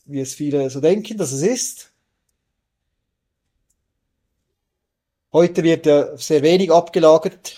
[0.04, 1.92] wie es viele so denken, dass es ist.
[5.32, 7.56] Heute wird ja sehr wenig abgelagert,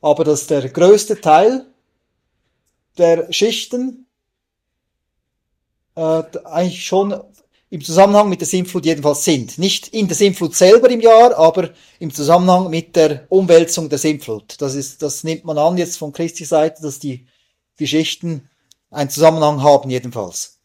[0.00, 1.66] aber dass der größte Teil
[2.98, 4.06] der Schichten
[5.94, 7.20] äh, eigentlich schon
[7.70, 9.58] im Zusammenhang mit der Sintflut jedenfalls sind.
[9.58, 14.60] Nicht in der Sintflut selber im Jahr, aber im Zusammenhang mit der Umwälzung der Sintflut.
[14.60, 17.26] Das ist, das nimmt man an jetzt von Christi Seite, dass die
[17.76, 18.48] Geschichten
[18.90, 20.58] einen Zusammenhang haben jedenfalls.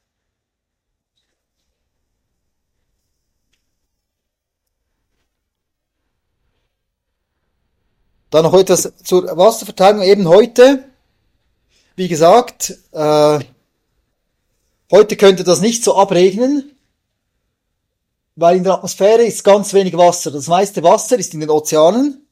[8.30, 10.02] Dann noch etwas zur Wasserverteilung.
[10.02, 10.86] Eben heute,
[11.96, 13.40] wie gesagt, äh,
[14.92, 16.72] heute könnte das nicht so abregnen,
[18.36, 20.32] weil in der Atmosphäre ist ganz wenig Wasser.
[20.32, 22.26] Das meiste Wasser ist in den Ozeanen,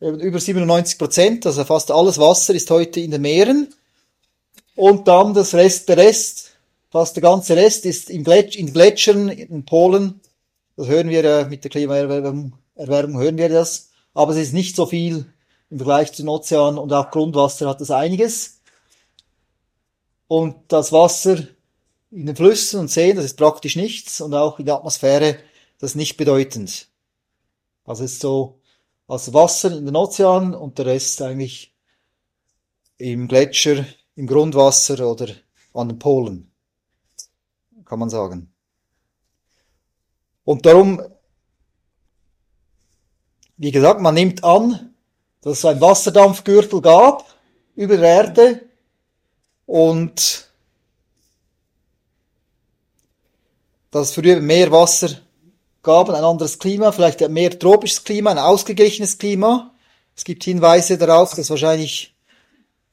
[0.00, 3.72] über 97 Prozent, also fast alles Wasser ist heute in den Meeren.
[4.76, 6.50] Und dann das Rest, der Rest,
[6.90, 10.20] fast der ganze Rest ist in, Gletsch, in Gletschern, in Polen.
[10.76, 13.90] Das hören wir äh, mit der Klimaerwärmung, Erwärmung hören wir das.
[14.12, 15.26] Aber es ist nicht so viel
[15.70, 18.60] im Vergleich zu den Ozeanen und auch Grundwasser hat das einiges.
[20.36, 21.46] Und das Wasser
[22.10, 25.38] in den Flüssen und Seen, das ist praktisch nichts und auch in der Atmosphäre,
[25.78, 26.88] das ist nicht bedeutend.
[27.84, 28.60] Also ist so
[29.06, 31.72] als Wasser in den Ozeanen und der Rest eigentlich
[32.98, 35.28] im Gletscher, im Grundwasser oder
[35.72, 36.50] an den Polen,
[37.84, 38.52] kann man sagen.
[40.42, 41.00] Und darum,
[43.56, 44.96] wie gesagt, man nimmt an,
[45.42, 47.24] dass es einen Wasserdampfgürtel gab
[47.76, 48.73] über der Erde
[49.66, 50.48] und
[53.90, 55.10] dass früher mehr Wasser
[55.82, 59.72] gab, ein anderes Klima, vielleicht ein mehr tropisches Klima, ein ausgeglichenes Klima.
[60.16, 62.14] Es gibt Hinweise darauf, dass wahrscheinlich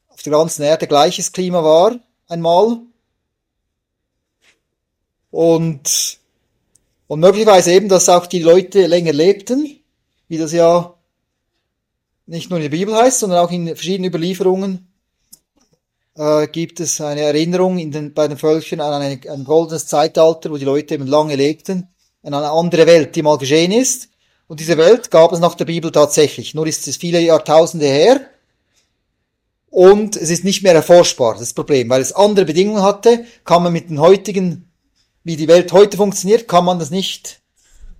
[0.08, 2.82] auf der ganzen Erde gleiches Klima war, einmal.
[5.30, 6.18] Und,
[7.08, 9.80] und möglicherweise eben, dass auch die Leute länger lebten,
[10.28, 10.94] wie das ja
[12.26, 14.91] nicht nur in der Bibel heißt, sondern auch in verschiedenen Überlieferungen
[16.16, 20.50] äh, gibt es eine Erinnerung in den, bei den Völkern an ein, ein goldenes Zeitalter,
[20.50, 21.88] wo die Leute eben lange lebten,
[22.22, 24.08] an eine andere Welt, die mal geschehen ist.
[24.46, 26.54] Und diese Welt gab es nach der Bibel tatsächlich.
[26.54, 28.20] Nur ist es viele Jahrtausende her.
[29.70, 31.88] Und es ist nicht mehr erforschbar, das Problem.
[31.88, 34.70] Weil es andere Bedingungen hatte, kann man mit den heutigen,
[35.24, 37.40] wie die Welt heute funktioniert, kann man das nicht,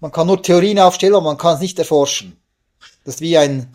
[0.00, 2.36] man kann nur Theorien aufstellen, aber man kann es nicht erforschen.
[3.04, 3.74] Das ist wie ein,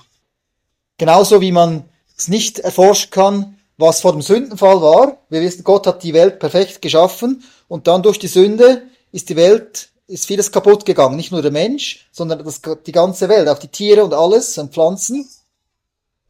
[0.97, 1.83] Genauso wie man
[2.17, 5.17] es nicht erforschen kann, was vor dem Sündenfall war.
[5.29, 9.35] Wir wissen, Gott hat die Welt perfekt geschaffen und dann durch die Sünde ist die
[9.35, 11.15] Welt, ist vieles kaputt gegangen.
[11.15, 14.73] Nicht nur der Mensch, sondern das, die ganze Welt, auch die Tiere und alles und
[14.73, 15.27] Pflanzen.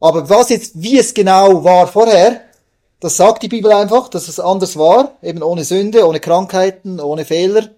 [0.00, 2.42] Aber was jetzt, wie es genau war vorher,
[3.00, 7.24] das sagt die Bibel einfach, dass es anders war, eben ohne Sünde, ohne Krankheiten, ohne
[7.24, 7.70] Fehler.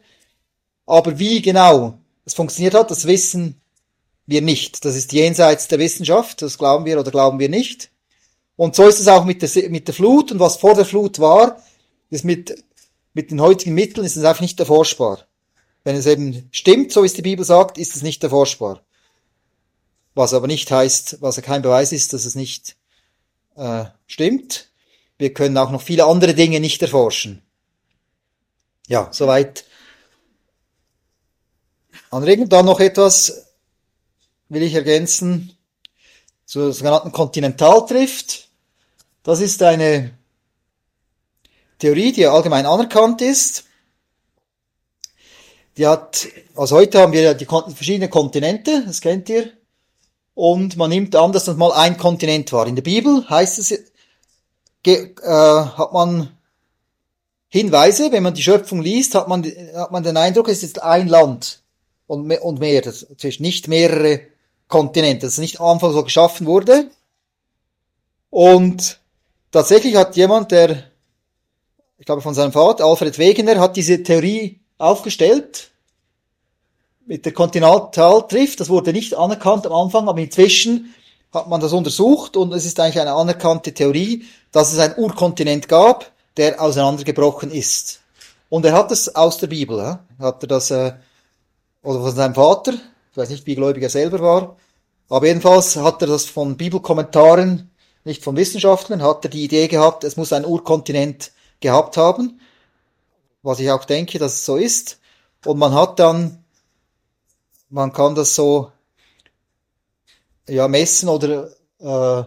[0.86, 3.60] Aber wie genau es funktioniert hat, das wissen
[4.26, 4.84] wir nicht.
[4.84, 7.90] Das ist jenseits der Wissenschaft, das glauben wir oder glauben wir nicht.
[8.60, 11.18] Und so ist es auch mit der, mit der Flut und was vor der Flut
[11.18, 11.62] war,
[12.10, 12.62] ist mit,
[13.14, 15.26] mit den heutigen Mitteln ist es einfach nicht erforschbar.
[15.82, 18.84] Wenn es eben stimmt, so wie es die Bibel sagt, ist es nicht erforschbar.
[20.12, 22.76] Was aber nicht heißt, was ja kein Beweis ist, dass es nicht
[23.56, 24.68] äh, stimmt.
[25.16, 27.40] Wir können auch noch viele andere Dinge nicht erforschen.
[28.88, 29.64] Ja, soweit.
[32.10, 32.50] Anregen.
[32.50, 33.54] Dann noch etwas
[34.50, 35.56] will ich ergänzen
[36.44, 38.49] zur sogenannten Kontinentaltrift.
[39.22, 40.12] Das ist eine
[41.78, 43.64] Theorie, die allgemein anerkannt ist.
[45.76, 49.50] Die hat, also heute haben wir ja die verschiedenen Kontinente, das kennt ihr.
[50.34, 52.66] Und man nimmt an, dass das mal ein Kontinent war.
[52.66, 56.30] In der Bibel heißt es, äh, hat man
[57.48, 59.44] Hinweise, wenn man die Schöpfung liest, hat man,
[59.74, 61.62] hat man den Eindruck, es ist ein Land
[62.06, 62.80] und, und mehr.
[62.80, 64.20] Das ist nicht mehrere
[64.68, 66.90] Kontinent, das nicht am Anfang so geschaffen wurde.
[68.30, 68.99] Und
[69.50, 70.84] tatsächlich hat jemand, der,
[71.98, 75.70] ich glaube von seinem Vater, Alfred Wegener, hat diese Theorie aufgestellt
[77.06, 78.60] mit der Kontinentaltrift.
[78.60, 80.94] Das wurde nicht anerkannt am Anfang, aber inzwischen
[81.32, 85.68] hat man das untersucht und es ist eigentlich eine anerkannte Theorie, dass es einen Urkontinent
[85.68, 88.00] gab, der auseinandergebrochen ist.
[88.48, 90.00] Und er hat es aus der Bibel, ja?
[90.18, 90.92] hat er das, äh,
[91.82, 94.56] oder von seinem Vater, ich weiß nicht, wie gläubig er selber war,
[95.08, 97.69] aber jedenfalls hat er das von Bibelkommentaren,
[98.10, 102.40] nicht von Wissenschaftlern, hat er die Idee gehabt, es muss ein Urkontinent gehabt haben,
[103.42, 104.98] was ich auch denke, dass es so ist.
[105.46, 106.44] Und man hat dann,
[107.70, 108.72] man kann das so
[110.48, 112.24] ja, messen oder äh,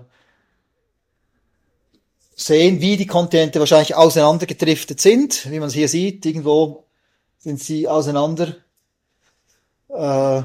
[2.36, 5.52] sehen, wie die Kontinente wahrscheinlich auseinandergedriftet sind.
[5.52, 6.86] Wie man es hier sieht, irgendwo
[7.40, 8.56] sind sie auseinander
[9.90, 10.44] äh,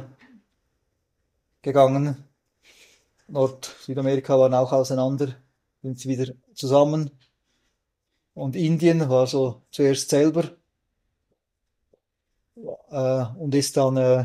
[1.63, 2.28] gegangen.
[3.29, 5.35] Nord-, Südamerika waren auch auseinander,
[5.83, 7.11] sind sie wieder zusammen.
[8.35, 10.45] Und Indien war so zuerst selber
[12.91, 14.25] äh, und ist dann, äh,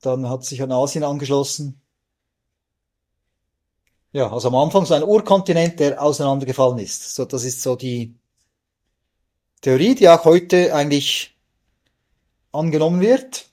[0.00, 1.80] dann hat sich an Asien angeschlossen.
[4.12, 7.14] Ja, also am Anfang so ein Urkontinent, der auseinandergefallen ist.
[7.14, 8.14] So, das ist so die
[9.62, 11.34] Theorie, die auch heute eigentlich
[12.50, 13.51] angenommen wird.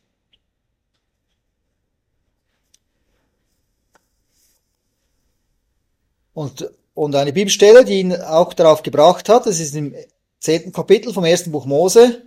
[6.40, 9.94] Und, und eine Bibelstelle, die ihn auch darauf gebracht hat, das ist im
[10.40, 12.22] zehnten Kapitel vom ersten Buch Mose.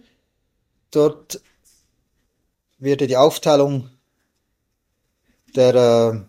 [0.91, 1.41] Dort
[2.79, 3.89] wird die Aufteilung
[5.57, 6.21] der äh,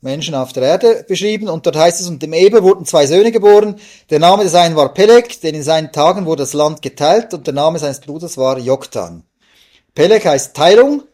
[0.00, 3.30] Menschen auf der Erde beschrieben und dort heißt es, und dem Eber wurden zwei Söhne
[3.30, 3.78] geboren.
[4.10, 7.46] Der Name des einen war Peleg, denn in seinen Tagen wurde das Land geteilt und
[7.46, 9.22] der Name seines Bruders war Joktan.
[9.94, 11.04] Peleg heißt Teilung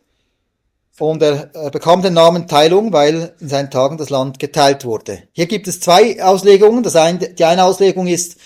[0.99, 5.23] und er, er bekam den Namen Teilung, weil in seinen Tagen das Land geteilt wurde.
[5.33, 6.83] Hier gibt es zwei Auslegungen.
[6.83, 8.37] Das eine, die eine Auslegung ist,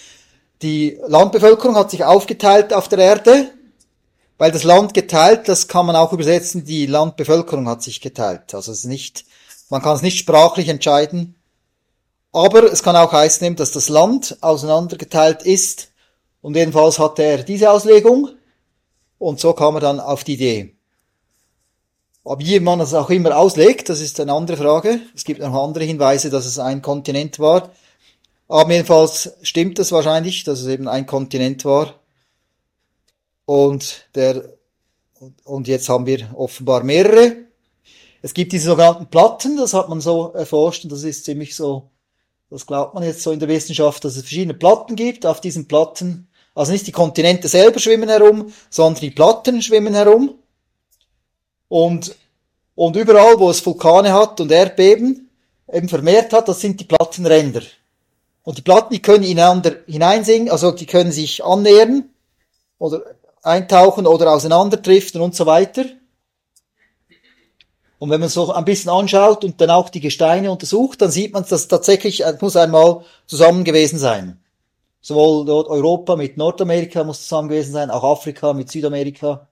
[0.60, 3.50] die Landbevölkerung hat sich aufgeteilt auf der Erde,
[4.38, 8.54] weil das Land geteilt, das kann man auch übersetzen, die Landbevölkerung hat sich geteilt.
[8.54, 9.24] Also es ist nicht,
[9.70, 11.34] man kann es nicht sprachlich entscheiden.
[12.32, 15.88] Aber es kann auch heißen, dass das Land auseinandergeteilt ist.
[16.40, 18.30] Und jedenfalls hatte er diese Auslegung.
[19.18, 20.76] Und so kam er dann auf die Idee.
[22.24, 25.00] Ob man es auch immer auslegt, das ist eine andere Frage.
[25.14, 27.70] Es gibt noch andere Hinweise, dass es ein Kontinent war.
[28.48, 31.94] Aber jedenfalls stimmt es wahrscheinlich, dass es eben ein Kontinent war.
[33.44, 34.44] Und der,
[35.44, 37.38] und jetzt haben wir offenbar mehrere.
[38.22, 41.90] Es gibt diese sogenannten Platten, das hat man so erforscht und das ist ziemlich so,
[42.50, 45.26] das glaubt man jetzt so in der Wissenschaft, dass es verschiedene Platten gibt.
[45.26, 50.38] Auf diesen Platten, also nicht die Kontinente selber schwimmen herum, sondern die Platten schwimmen herum.
[51.72, 52.14] Und,
[52.74, 55.30] und überall, wo es Vulkane hat und Erdbeben,
[55.72, 57.62] eben vermehrt hat, das sind die Plattenränder.
[58.42, 62.10] Und die Platten, die können ineinander hineinsinken, also die können sich annähern
[62.78, 63.00] oder
[63.42, 65.86] eintauchen oder auseinanderdriften und so weiter.
[67.98, 71.32] Und wenn man so ein bisschen anschaut und dann auch die Gesteine untersucht, dann sieht
[71.32, 74.38] man, dass tatsächlich, es muss einmal zusammen gewesen sein.
[75.00, 79.48] Sowohl Europa mit Nordamerika muss zusammen gewesen sein, auch Afrika mit Südamerika.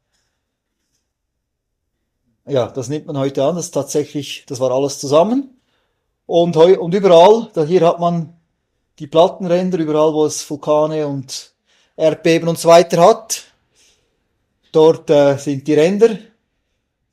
[2.51, 5.57] Ja, das nimmt man heute an, das ist tatsächlich, das war alles zusammen.
[6.27, 8.35] Und, und überall, da hier hat man
[8.99, 11.53] die Plattenränder, überall wo es Vulkane und
[11.97, 13.45] Erdbeben und so weiter hat.
[14.73, 16.19] Dort äh, sind die Ränder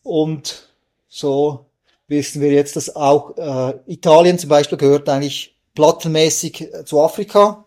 [0.01, 0.69] und
[1.07, 1.67] so
[2.07, 7.65] wissen wir jetzt, dass auch äh, Italien zum Beispiel gehört eigentlich plattenmäßig äh, zu Afrika.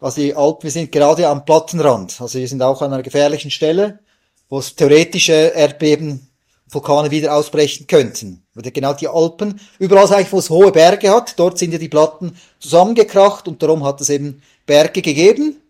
[0.00, 2.20] Also die Alpen, wir sind gerade am Plattenrand.
[2.20, 4.00] Also wir sind auch an einer gefährlichen Stelle,
[4.48, 6.33] wo es theoretische Erdbeben
[6.74, 8.44] Vulkane wieder ausbrechen könnten.
[8.56, 12.36] Oder genau die Alpen, überall wo es hohe Berge hat, dort sind ja die Platten
[12.58, 15.60] zusammengekracht und darum hat es eben Berge gegeben.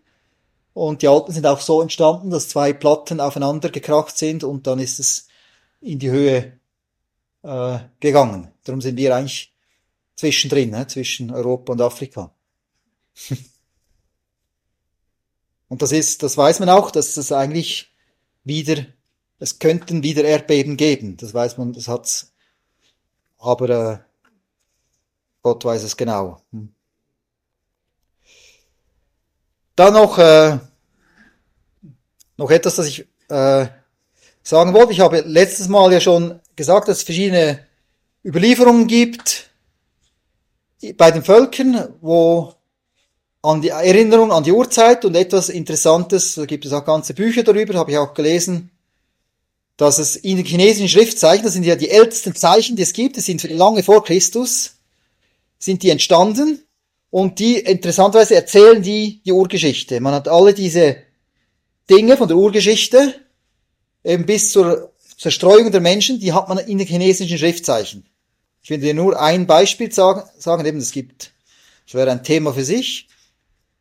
[0.72, 4.80] Und die Alpen sind auch so entstanden, dass zwei Platten aufeinander gekracht sind und dann
[4.80, 5.28] ist es
[5.80, 6.58] in die Höhe
[7.44, 8.48] äh, gegangen.
[8.64, 9.52] Darum sind wir eigentlich
[10.16, 12.34] zwischendrin, ne, zwischen Europa und Afrika.
[15.68, 17.92] und das ist, das weiß man auch, dass es eigentlich
[18.42, 18.84] wieder
[19.38, 21.16] es könnten wieder Erdbeben geben.
[21.16, 22.32] Das weiß man, das hat's.
[23.38, 23.98] Aber äh,
[25.42, 26.40] Gott weiß es genau.
[26.52, 26.74] Hm.
[29.76, 30.58] Dann noch, äh,
[32.36, 33.66] noch etwas, das ich äh,
[34.42, 34.92] sagen wollte.
[34.92, 37.66] Ich habe letztes Mal ja schon gesagt, dass es verschiedene
[38.24, 39.50] Überlieferungen gibt
[40.96, 42.54] bei den Völkern, wo
[43.42, 47.42] an die Erinnerung an die Urzeit und etwas Interessantes, da gibt es auch ganze Bücher
[47.42, 48.70] darüber, habe ich auch gelesen,
[49.76, 53.16] dass es in den chinesischen Schriftzeichen, das sind ja die ältesten Zeichen, die es gibt,
[53.16, 54.76] das sind lange vor Christus,
[55.58, 56.62] sind die entstanden
[57.10, 60.00] und die interessanterweise erzählen die die Urgeschichte.
[60.00, 60.96] Man hat alle diese
[61.90, 63.14] Dinge von der Urgeschichte
[64.04, 68.06] eben bis zur Zerstreuung der Menschen, die hat man in den chinesischen Schriftzeichen.
[68.62, 71.32] Ich will dir nur ein Beispiel sagen, sagen eben es gibt,
[71.86, 73.08] es wäre ein Thema für sich.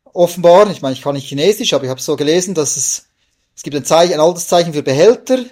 [0.04, 3.06] Offenbar, ich meine, ich kann nicht Chinesisch, aber ich habe so gelesen, dass es,
[3.56, 5.44] es gibt ein Zeichen, ein altes Zeichen für Behälter,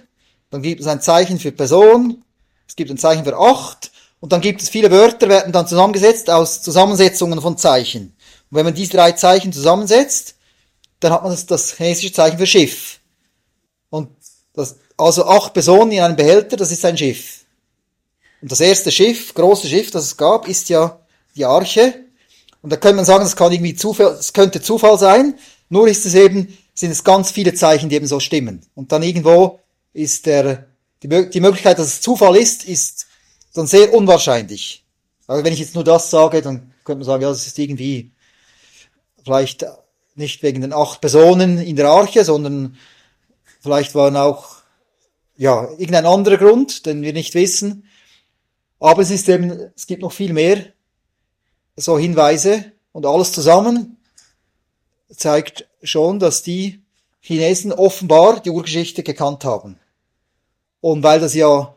[0.53, 2.23] dann gibt es ein Zeichen für Person,
[2.69, 3.91] es gibt ein Zeichen für acht,
[4.21, 8.15] und dann gibt es viele Wörter, werden dann zusammengesetzt aus Zusammensetzungen von Zeichen.
[8.51, 10.37] Und wenn man diese drei Zeichen zusammensetzt,
[11.01, 13.01] dann hat man das, das chinesische Zeichen für Schiff.
[13.89, 14.11] Und
[14.53, 17.41] das, also acht Personen in einem Behälter, das ist ein Schiff.
[18.43, 21.01] Und das erste Schiff, große Schiff, das es gab, ist ja
[21.35, 21.95] die Arche.
[22.61, 25.35] Und da könnte man sagen, das kann irgendwie Zufall, das könnte Zufall sein.
[25.71, 28.61] Nur ist es eben, sind es ganz viele Zeichen, die eben so stimmen.
[28.75, 29.62] Und dann irgendwo
[29.93, 30.66] ist der,
[31.03, 33.07] die, die Möglichkeit, dass es Zufall ist, ist
[33.55, 34.84] dann sehr unwahrscheinlich.
[35.26, 38.12] Also wenn ich jetzt nur das sage, dann könnte man sagen, ja, das ist irgendwie
[39.24, 39.64] vielleicht
[40.14, 42.76] nicht wegen den acht Personen in der Arche, sondern
[43.61, 44.57] vielleicht waren auch
[45.36, 47.88] ja irgendein anderer Grund, den wir nicht wissen.
[48.78, 50.66] Aber es ist eben, es gibt noch viel mehr
[51.76, 53.97] so Hinweise und alles zusammen
[55.09, 56.82] zeigt schon, dass die
[57.20, 59.78] Chinesen offenbar die Urgeschichte gekannt haben.
[60.83, 61.74] Und weil das ja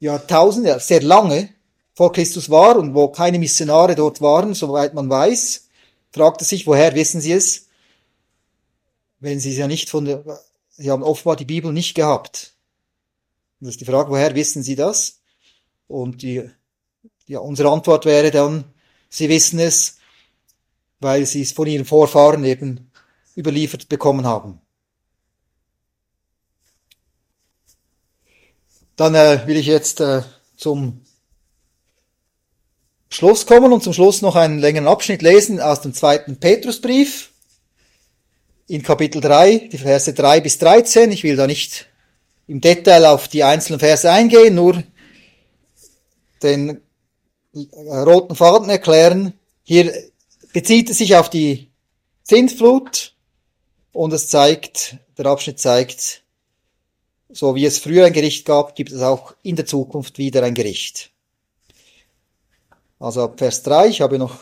[0.00, 1.48] Jahrtausende, sehr lange
[1.94, 5.68] vor Christus war und wo keine Missionare dort waren, soweit man weiß,
[6.10, 7.68] fragte sich, woher wissen sie es?
[9.20, 10.24] Wenn sie es ja nicht von der,
[10.70, 12.54] sie haben offenbar die Bibel nicht gehabt.
[13.60, 15.20] Und das ist die Frage, woher wissen sie das?
[15.86, 16.50] Und die,
[17.28, 18.64] ja, unsere Antwort wäre dann,
[19.08, 19.98] sie wissen es,
[20.98, 22.90] weil sie es von ihren Vorfahren eben
[23.36, 24.61] überliefert bekommen haben.
[28.96, 30.22] Dann äh, will ich jetzt äh,
[30.56, 31.00] zum
[33.08, 37.30] Schluss kommen und zum Schluss noch einen längeren Abschnitt lesen aus dem zweiten Petrusbrief
[38.68, 41.12] in Kapitel 3, die Verse 3 bis 13.
[41.12, 41.88] Ich will da nicht
[42.46, 44.82] im Detail auf die einzelnen Verse eingehen, nur
[46.42, 46.80] den
[47.54, 47.58] äh,
[47.98, 49.34] roten Faden erklären.
[49.62, 49.92] Hier
[50.52, 51.70] bezieht es sich auf die
[52.22, 53.14] Zinsflut
[53.92, 56.21] und es zeigt, der Abschnitt zeigt,
[57.32, 60.54] so wie es früher ein Gericht gab, gibt es auch in der Zukunft wieder ein
[60.54, 61.10] Gericht.
[62.98, 64.38] Also ab Vers 3, ich habe noch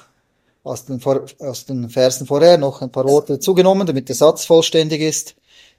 [0.63, 1.01] aus den,
[1.39, 5.35] aus den Versen vorher noch ein paar Worte zugenommen, damit der Satz vollständig ist.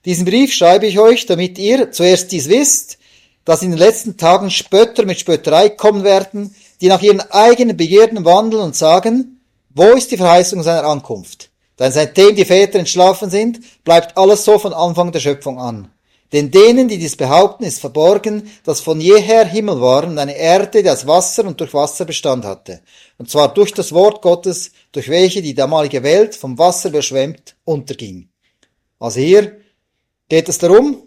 [0.06, 2.98] Diesen Brief schreibe ich euch, damit ihr zuerst dies wisst,
[3.46, 8.26] dass in den letzten Tagen Spötter mit Spötterei kommen werden, die nach ihren eigenen Begierden
[8.26, 11.50] wandeln und sagen, wo ist die Verheißung seiner Ankunft?
[11.78, 15.92] Denn seitdem die Väter entschlafen sind, bleibt alles so von Anfang der Schöpfung an.
[16.34, 20.82] Denn denen, die dies behaupten, ist verborgen, dass von jeher Himmel war und eine Erde,
[20.82, 22.82] die aus Wasser und durch Wasser Bestand hatte.
[23.18, 28.30] Und zwar durch das Wort Gottes, durch welche die damalige Welt vom Wasser überschwemmt unterging.
[29.00, 29.58] Also hier
[30.30, 31.04] geht es darum,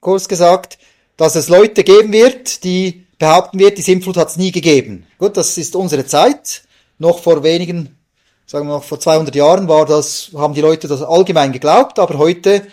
[0.00, 0.78] kurz gesagt,
[1.16, 5.06] dass es Leute geben wird, die behaupten wird, die Sintflut hat es nie gegeben.
[5.18, 6.62] Gut, das ist unsere Zeit.
[6.98, 7.98] Noch vor wenigen,
[8.46, 12.18] sagen wir noch vor 200 Jahren war das, haben die Leute das allgemein geglaubt, aber
[12.18, 12.66] heute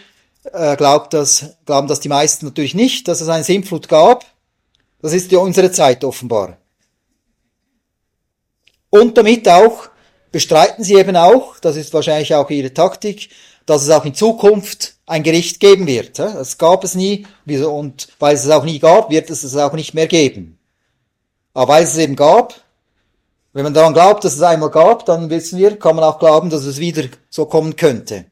[0.53, 4.25] äh, glaubt das, glauben das die meisten natürlich nicht, dass es eine Sintflut gab.
[5.01, 6.57] Das ist ja unsere Zeit offenbar.
[8.89, 9.89] Und damit auch
[10.31, 13.29] bestreiten sie eben auch, das ist wahrscheinlich auch ihre Taktik,
[13.65, 16.19] dass es auch in Zukunft ein Gericht geben wird.
[16.19, 19.73] Es gab es nie und weil es es auch nie gab, wird es es auch
[19.73, 20.57] nicht mehr geben.
[21.53, 22.53] Aber weil es es eben gab,
[23.53, 26.49] wenn man daran glaubt, dass es einmal gab, dann wissen wir, kann man auch glauben,
[26.49, 28.25] dass es wieder so kommen könnte.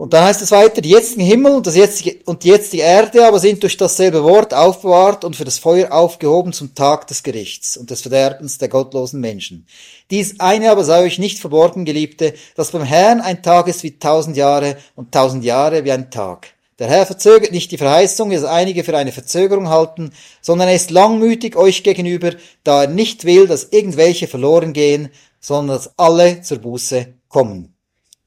[0.00, 3.26] Und dann heißt es weiter, die jetzigen Himmel und, das jetzige, und die jetzige Erde
[3.26, 7.76] aber sind durch dasselbe Wort aufbewahrt und für das Feuer aufgehoben zum Tag des Gerichts
[7.76, 9.66] und des Verderbens der gottlosen Menschen.
[10.10, 13.98] Dies eine aber sei euch nicht verborgen, Geliebte, dass beim Herrn ein Tag ist wie
[13.98, 16.46] tausend Jahre und tausend Jahre wie ein Tag.
[16.78, 20.76] Der Herr verzögert nicht die Verheißung, wie es einige für eine Verzögerung halten, sondern er
[20.76, 22.30] ist langmütig euch gegenüber,
[22.64, 27.69] da er nicht will, dass irgendwelche verloren gehen, sondern dass alle zur Buße kommen.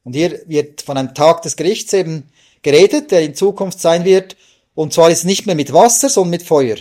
[0.04, 2.30] Und hier wird von einem Tag des Gerichts eben
[2.62, 4.36] geredet, der in Zukunft sein wird.
[4.76, 6.78] Und zwar ist nicht mehr mit Wasser, sondern mit Feuer.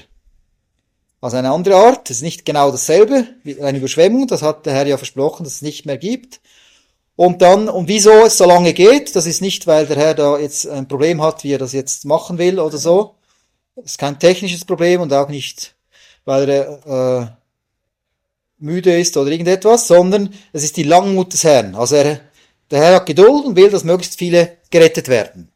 [1.21, 4.73] Also eine andere Art, das ist nicht genau dasselbe, wie eine Überschwemmung, das hat der
[4.75, 6.41] Herr ja versprochen, dass es nicht mehr gibt.
[7.15, 10.39] Und dann, und wieso es so lange geht, das ist nicht, weil der Herr da
[10.39, 13.15] jetzt ein Problem hat, wie er das jetzt machen will oder so.
[13.77, 15.77] Das ist kein technisches Problem und auch nicht,
[16.25, 17.27] weil er äh,
[18.59, 21.77] müde ist oder irgendetwas, sondern es ist die Langmut des Herrn.
[21.77, 22.21] Also er
[22.73, 25.53] der Herr hat Geduld und will, dass möglichst viele gerettet werden.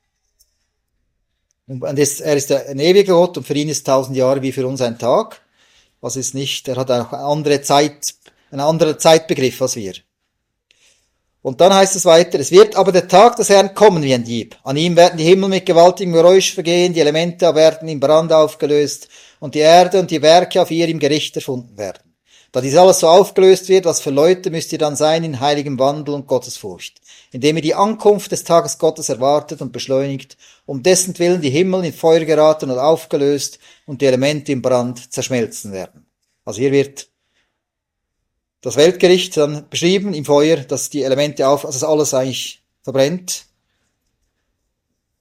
[1.66, 4.80] Und er ist ein ewiger Gott und für ihn ist tausend Jahre wie für uns
[4.80, 5.40] ein Tag.
[6.00, 8.14] Was ist nicht, er hat auch eine andere Zeit,
[8.52, 9.94] einen anderen Zeitbegriff als wir.
[11.42, 14.24] Und dann heißt es weiter, es wird aber der Tag des Herrn kommen wie ein
[14.24, 14.56] Dieb.
[14.62, 19.08] An ihm werden die Himmel mit gewaltigem Geräusch vergehen, die Elemente werden im Brand aufgelöst
[19.40, 22.05] und die Erde und die Werke auf ihr im Gericht erfunden werden.
[22.56, 25.78] Da dies alles so aufgelöst wird, was für Leute müsst ihr dann sein in heiligem
[25.78, 31.18] Wandel und Gottesfurcht, indem ihr die Ankunft des Tages Gottes erwartet und beschleunigt, um dessen
[31.18, 36.06] Willen die Himmel in Feuer geraten und aufgelöst und die Elemente im Brand zerschmelzen werden.
[36.46, 37.10] Also hier wird
[38.62, 43.44] das Weltgericht dann beschrieben im Feuer, dass die Elemente auf, also dass alles eigentlich verbrennt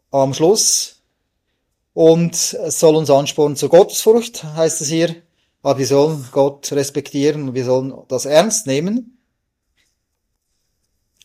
[0.10, 1.02] am Schluss.
[1.94, 5.25] Und es soll uns anspornen zur Gottesfurcht, heißt es hier.
[5.66, 9.18] Aber wir sollen Gott respektieren und wir sollen das ernst nehmen.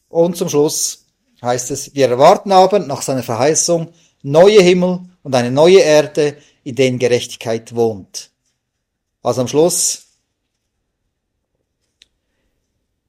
[0.08, 1.04] Und zum Schluss
[1.42, 6.74] heißt es, wir erwarten aber nach seiner Verheißung neue Himmel und eine neue Erde, in
[6.74, 8.30] denen Gerechtigkeit wohnt.
[9.22, 10.06] Also am Schluss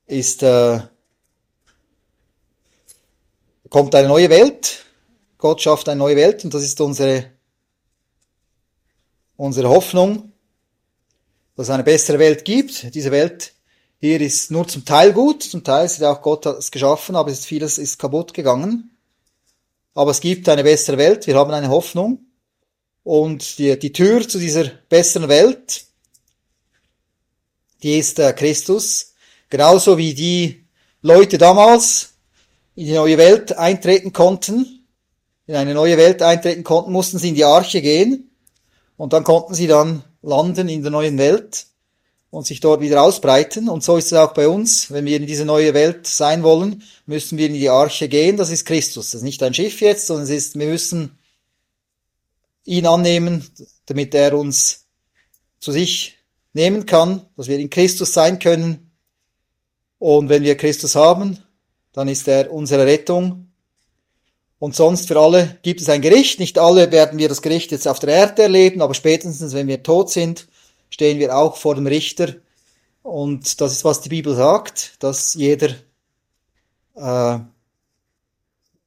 [0.07, 0.82] ist, äh,
[3.69, 4.84] kommt eine neue Welt.
[5.38, 7.32] Gott schafft eine neue Welt und das ist unsere,
[9.38, 10.30] unsere Hoffnung,
[11.56, 12.93] dass es eine bessere Welt gibt.
[12.95, 13.54] Diese Welt
[13.99, 17.45] hier ist nur zum Teil gut, zum Teil ist auch Gott es geschaffen, aber ist
[17.45, 18.97] vieles ist kaputt gegangen.
[19.93, 22.26] Aber es gibt eine bessere Welt, wir haben eine Hoffnung.
[23.04, 25.86] Und die, die Tür zu dieser besseren Welt,
[27.84, 29.14] die ist äh, Christus.
[29.49, 30.66] Genauso wie die
[31.02, 32.14] Leute damals
[32.76, 34.88] in die neue Welt eintreten konnten,
[35.45, 38.32] in eine neue Welt eintreten konnten, mussten sie in die Arche gehen
[38.97, 41.67] und dann konnten sie dann landen in der neuen Welt
[42.30, 43.69] und sich dort wieder ausbreiten.
[43.69, 44.91] Und so ist es auch bei uns.
[44.91, 48.38] Wenn wir in diese neue Welt sein wollen, müssen wir in die Arche gehen.
[48.38, 49.11] Das ist Christus.
[49.11, 51.17] Das ist nicht ein Schiff jetzt, sondern es ist, wir müssen
[52.65, 53.45] ihn annehmen,
[53.86, 54.86] damit er uns
[55.59, 56.17] zu sich
[56.53, 58.91] nehmen kann, dass wir in Christus sein können
[60.01, 61.38] und wenn wir Christus haben,
[61.93, 63.51] dann ist er unsere Rettung.
[64.62, 66.39] Und sonst für alle gibt es ein Gericht.
[66.39, 69.82] Nicht alle werden wir das Gericht jetzt auf der Erde erleben, aber spätestens, wenn wir
[69.82, 70.47] tot sind,
[70.91, 72.36] stehen wir auch vor dem Richter.
[73.01, 75.70] Und das ist, was die Bibel sagt, dass jeder
[76.93, 77.39] äh,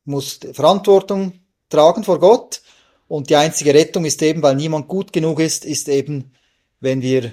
[0.04, 2.62] muss Verantwortung tragen vor Gott.
[3.08, 6.34] Und die einzige Rettung ist eben, weil niemand gut genug ist, ist eben,
[6.78, 7.32] wenn wir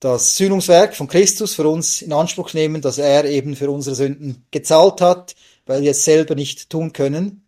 [0.00, 4.44] das Sühnungswerk von Christus für uns in Anspruch nehmen, dass er eben für unsere Sünden
[4.50, 5.36] gezahlt hat,
[5.66, 7.43] weil wir es selber nicht tun können.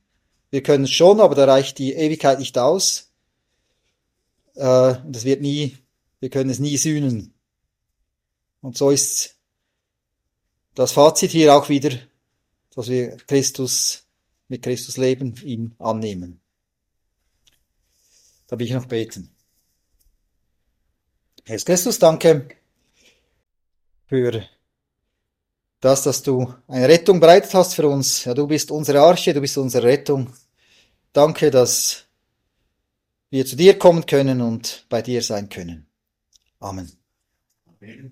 [0.57, 3.13] Wir können es schon, aber da reicht die Ewigkeit nicht aus.
[4.55, 5.77] Äh, es wird nie,
[6.19, 7.35] wir können es nie sühnen.
[8.63, 9.37] Und so ist
[10.75, 11.99] das Fazit hier auch wieder,
[12.75, 14.07] dass wir Christus,
[14.49, 16.41] mit Christus leben, ihn annehmen.
[18.47, 19.37] Da will ich noch beten.
[21.47, 22.49] Jesus Christus, danke
[24.07, 24.43] für
[25.81, 28.25] das, dass du eine Rettung bereitet hast für uns.
[28.25, 30.33] Ja, du bist unsere Arche, du bist unsere Rettung.
[31.17, 32.05] Danke, dass
[33.31, 35.87] wir zu dir kommen können und bei dir sein können.
[36.61, 36.93] Amen.
[37.81, 38.11] Ich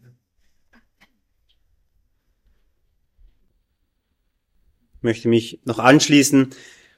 [5.03, 6.49] möchte mich noch anschließen,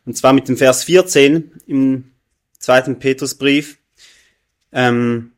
[0.05, 2.13] und zwar mit dem Vers 14 im
[2.57, 3.81] zweiten Petrusbrief.
[4.71, 5.33] Ähm,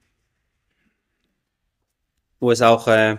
[2.41, 3.17] wo es auch äh,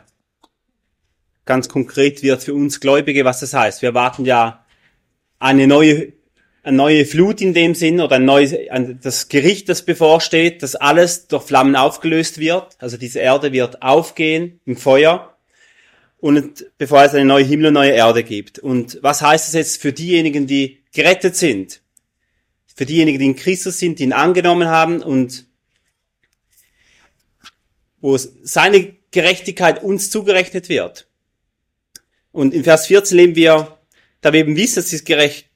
[1.46, 3.82] ganz konkret wird für uns Gläubige, was das heißt.
[3.82, 4.64] Wir erwarten ja
[5.40, 6.14] eine neue,
[6.64, 10.76] eine neue Flut in dem Sinn oder ein neues, ein, das Gericht, das bevorsteht, dass
[10.76, 12.76] alles durch Flammen aufgelöst wird.
[12.80, 15.36] Also diese Erde wird aufgehen im Feuer.
[16.18, 18.60] Und bevor es eine neue Himmel und neue Erde gibt.
[18.60, 21.82] Und was heißt es jetzt für diejenigen, die gerettet sind?
[22.76, 25.46] Für diejenigen, die in Christus sind, die ihn angenommen haben und
[28.02, 31.08] wo seine Gerechtigkeit uns zugerechnet wird.
[32.32, 33.80] Und in Vers 14 lesen wir,
[34.22, 35.04] da wir eben wissen, dass das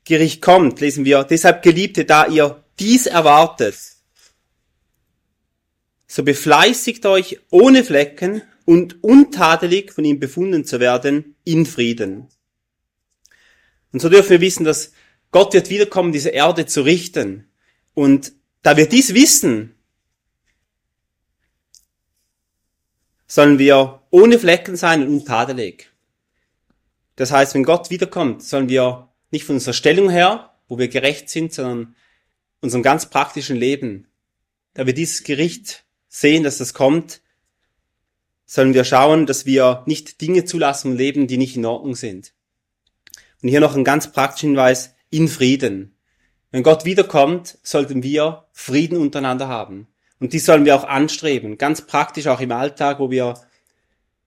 [0.06, 3.76] Gericht kommt, lesen wir, deshalb Geliebte, da ihr dies erwartet,
[6.08, 12.28] so befleißigt euch ohne Flecken und untadelig von ihm befunden zu werden in Frieden.
[13.92, 14.92] Und so dürfen wir wissen, dass
[15.32, 17.50] Gott wird wiederkommen, diese Erde zu richten.
[17.94, 19.76] Und da wir dies wissen,
[23.28, 25.92] sollen wir ohne Flecken sein und untadelig.
[27.16, 31.30] Das heißt, wenn Gott wiederkommt, sollen wir nicht von unserer Stellung her, wo wir gerecht
[31.30, 31.96] sind, sondern
[32.62, 34.08] unserem ganz praktischen Leben,
[34.76, 37.22] da wir dieses Gericht sehen, dass das kommt,
[38.46, 42.34] sollen wir schauen, dass wir nicht Dinge zulassen und leben, die nicht in Ordnung sind.
[43.42, 45.96] Und hier noch ein ganz praktischer Hinweis, in Frieden.
[46.52, 49.88] Wenn Gott wiederkommt, sollten wir Frieden untereinander haben.
[50.20, 53.36] Und die sollen wir auch anstreben, ganz praktisch auch im Alltag, wo wir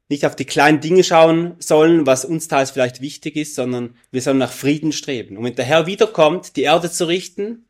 [0.08, 4.22] nicht auf die kleinen Dinge schauen sollen, was uns teils vielleicht wichtig ist, sondern wir
[4.22, 5.36] sollen nach Frieden streben.
[5.36, 7.66] Und wenn der Herr wiederkommt, die Erde zu richten,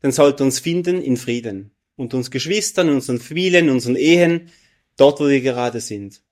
[0.00, 1.72] dann sollte uns finden in Frieden.
[1.96, 4.50] Und uns Geschwistern, unseren Familien, unseren Ehen,
[4.96, 6.22] dort, wo wir gerade sind.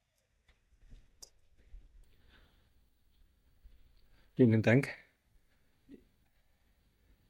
[4.37, 4.89] Vielen Dank.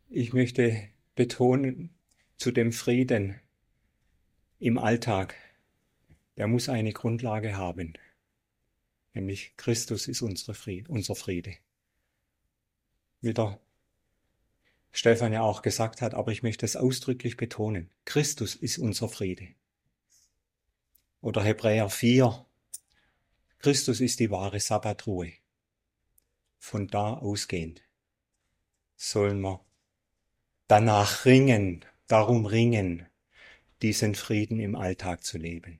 [0.08, 1.94] Ich möchte betonen
[2.36, 3.40] zu dem Frieden
[4.58, 5.34] im Alltag
[6.36, 7.94] der muss eine Grundlage haben.
[9.14, 11.56] Nämlich Christus ist unsere Friede, unser Friede.
[13.20, 13.58] Wie der
[14.92, 17.90] Stefan ja auch gesagt hat, aber ich möchte es ausdrücklich betonen.
[18.04, 19.48] Christus ist unser Friede.
[21.20, 22.46] Oder Hebräer 4.
[23.58, 25.32] Christus ist die wahre Sabbatruhe.
[26.58, 27.82] Von da ausgehend
[28.96, 29.64] sollen wir
[30.68, 33.06] danach ringen, darum ringen,
[33.82, 35.78] diesen Frieden im Alltag zu leben.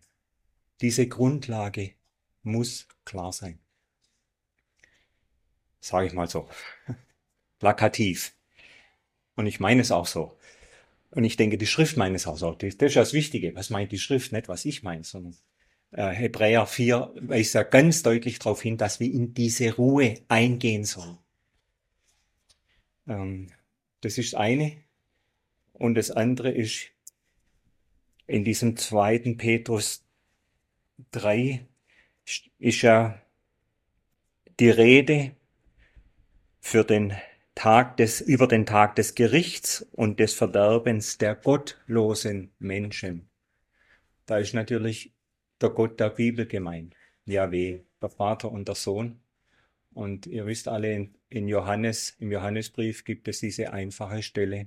[0.81, 1.93] Diese Grundlage
[2.43, 3.59] muss klar sein.
[5.81, 6.49] Sage ich mal so.
[7.59, 8.35] Plakativ.
[9.35, 10.37] Und ich meine es auch so.
[11.11, 12.53] Und ich denke, die Schrift meint es auch so.
[12.53, 13.55] Das ist das Wichtige.
[13.55, 14.33] Was meint die Schrift?
[14.33, 15.37] Nicht, was ich meine, sondern
[15.93, 20.85] äh, Hebräer 4 weist ja ganz deutlich darauf hin, dass wir in diese Ruhe eingehen
[20.85, 21.18] sollen.
[23.07, 23.51] Ähm,
[24.01, 24.77] das ist eine.
[25.72, 26.89] Und das andere ist
[28.27, 30.05] in diesem zweiten Petrus
[31.12, 31.66] 3
[32.59, 33.20] ist ja
[34.59, 35.36] die Rede
[36.61, 37.14] für den
[37.55, 43.28] Tag des, über den Tag des Gerichts und des Verderbens der gottlosen Menschen.
[44.26, 45.14] Da ist natürlich
[45.61, 46.94] der Gott der Bibel gemeint.
[47.24, 49.20] Yahweh, der Vater und der Sohn.
[49.94, 54.66] Und ihr wisst alle, in, Johannes, im Johannesbrief gibt es diese einfache Stelle.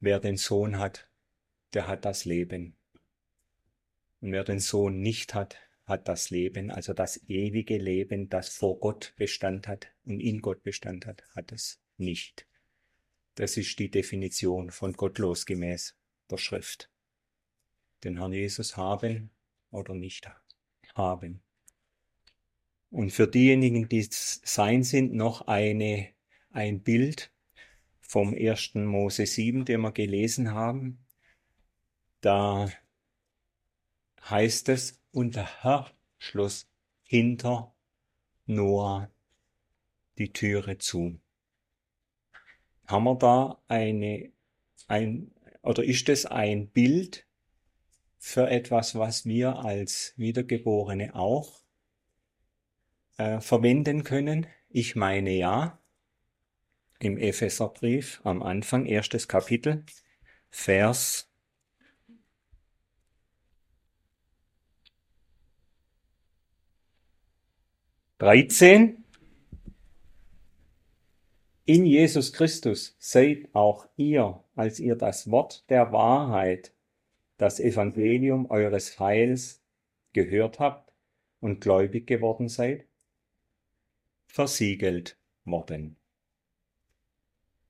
[0.00, 1.08] Wer den Sohn hat,
[1.72, 2.74] der hat das Leben.
[4.22, 8.78] Und wer den Sohn nicht hat, hat das Leben, also das ewige Leben, das vor
[8.78, 12.46] Gott Bestand hat und in Gott Bestand hat, hat es nicht.
[13.34, 15.96] Das ist die Definition von gottlos gemäß
[16.30, 16.88] der Schrift.
[18.04, 19.30] Den Herrn Jesus haben
[19.72, 20.30] oder nicht
[20.94, 21.42] haben.
[22.90, 26.10] Und für diejenigen, die sein sind, noch eine,
[26.50, 27.32] ein Bild
[28.00, 31.04] vom ersten Mose 7, den wir gelesen haben.
[32.20, 32.70] Da
[34.28, 36.68] heißt es, und der Herr schloss
[37.02, 37.74] hinter
[38.46, 39.10] Noah
[40.18, 41.20] die Türe zu.
[42.86, 44.32] Haben wir da eine,
[44.88, 47.26] ein, oder ist es ein Bild
[48.18, 51.62] für etwas, was wir als Wiedergeborene auch
[53.16, 54.46] äh, verwenden können?
[54.68, 55.78] Ich meine ja.
[56.98, 59.84] Im Epheserbrief am Anfang, erstes Kapitel,
[60.50, 61.31] Vers
[68.22, 69.04] 13.
[71.64, 76.72] In Jesus Christus seid auch ihr, als ihr das Wort der Wahrheit,
[77.36, 79.60] das Evangelium eures Heils
[80.12, 80.92] gehört habt
[81.40, 82.86] und gläubig geworden seid,
[84.28, 85.96] versiegelt worden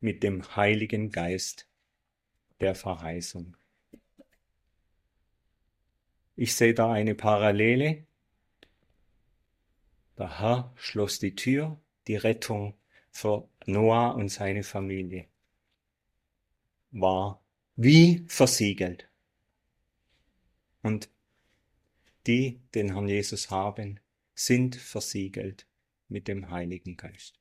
[0.01, 1.67] mit dem Heiligen Geist
[2.61, 3.57] der Verheißung.
[6.37, 8.05] Ich sehe da eine Parallele
[10.19, 12.75] der Herr schloss die Tür, die Rettung
[13.11, 15.27] für Noah und seine Familie
[16.91, 17.43] war
[17.77, 19.09] wie versiegelt.
[20.83, 21.09] Und
[22.27, 24.01] die den Herrn Jesus haben,
[24.35, 25.67] sind versiegelt
[26.09, 27.39] mit dem Heiligen Geist.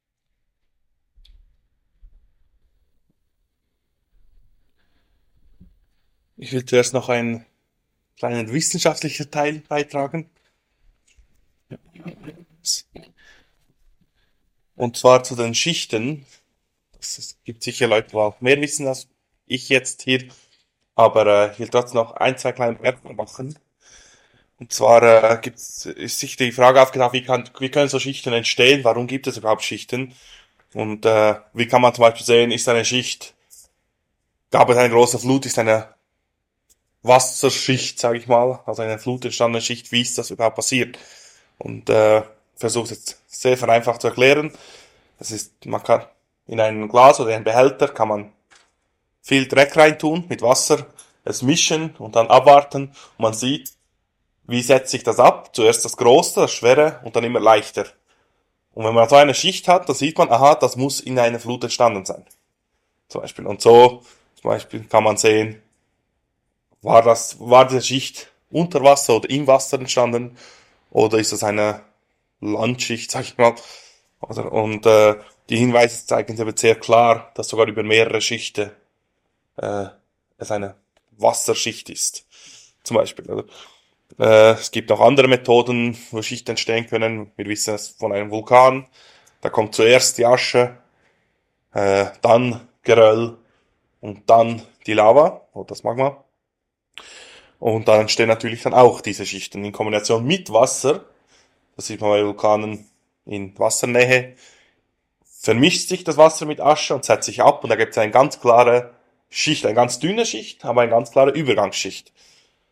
[6.38, 7.46] Ich will zuerst noch einen
[8.18, 10.30] kleinen wissenschaftlichen Teil beitragen.
[14.76, 16.26] Und zwar zu den Schichten.
[17.00, 19.08] Es gibt sicher Leute, die auch mehr wissen als
[19.46, 20.28] ich jetzt hier.
[20.96, 23.58] Aber äh, ich will trotzdem noch ein, zwei kleine Bemerkungen machen.
[24.60, 28.34] Und zwar äh, gibt's, ist sich die Frage aufgedacht, wie, kann, wie können so Schichten
[28.34, 28.84] entstehen?
[28.84, 30.14] Warum gibt es überhaupt Schichten?
[30.74, 33.34] Und äh, wie kann man zum Beispiel sehen, ist eine Schicht,
[34.52, 35.94] gab es eine große Flut, ist eine
[37.02, 40.98] Wasserschicht, sage ich mal, also eine Flut entstandene Schicht, wie ist das überhaupt passiert?
[41.58, 42.22] Und äh,
[42.62, 44.54] versuche es jetzt sehr vereinfacht zu erklären.
[45.20, 46.06] Das ist, man kann
[46.48, 48.32] in ein Glas oder in einen Behälter kann man
[49.22, 50.86] viel Dreck reintun mit Wasser,
[51.24, 52.84] es mischen und dann abwarten
[53.18, 53.72] und man sieht,
[54.48, 55.56] wie setzt sich das ab.
[55.56, 57.86] Zuerst das Große, das Schwere und dann immer leichter.
[58.74, 61.40] Und wenn man so eine Schicht hat, dann sieht man, aha, das muss in einer
[61.40, 62.26] Flut entstanden sein.
[63.08, 63.46] Zum Beispiel.
[63.46, 64.02] Und so,
[64.40, 65.62] zum Beispiel kann man sehen,
[66.82, 70.38] war das, war diese Schicht unter Wasser oder im Wasser entstanden?
[70.90, 71.82] Oder ist das eine
[72.42, 73.56] Landschicht, sag ich mal?
[74.20, 75.16] Oder, und äh,
[75.50, 78.72] die Hinweise zeigen aber sehr klar, dass sogar über mehrere Schichten
[79.58, 79.86] äh,
[80.38, 80.76] es eine
[81.12, 82.26] Wasserschicht ist.
[82.84, 83.30] Zum Beispiel.
[83.30, 83.46] Oder?
[84.20, 87.32] Äh, es gibt noch andere Methoden, wo Schichten entstehen können.
[87.36, 88.88] Wir wissen es von einem Vulkan.
[89.42, 90.78] Da kommt zuerst die Asche,
[91.74, 93.38] äh, dann Geröll
[94.00, 96.24] und dann die Lava oder das Magma.
[97.60, 101.06] Und dann entstehen natürlich dann auch diese Schichten in Kombination mit Wasser.
[101.82, 102.88] Das sieht man bei Vulkanen
[103.26, 104.36] in Wassernähe.
[105.26, 108.12] Vermischt sich das Wasser mit Asche und setzt sich ab und da gibt es eine
[108.12, 108.94] ganz klare
[109.32, 112.14] Schicht, eine ganz dünne Schicht, aber eine ganz klare Übergangsschicht.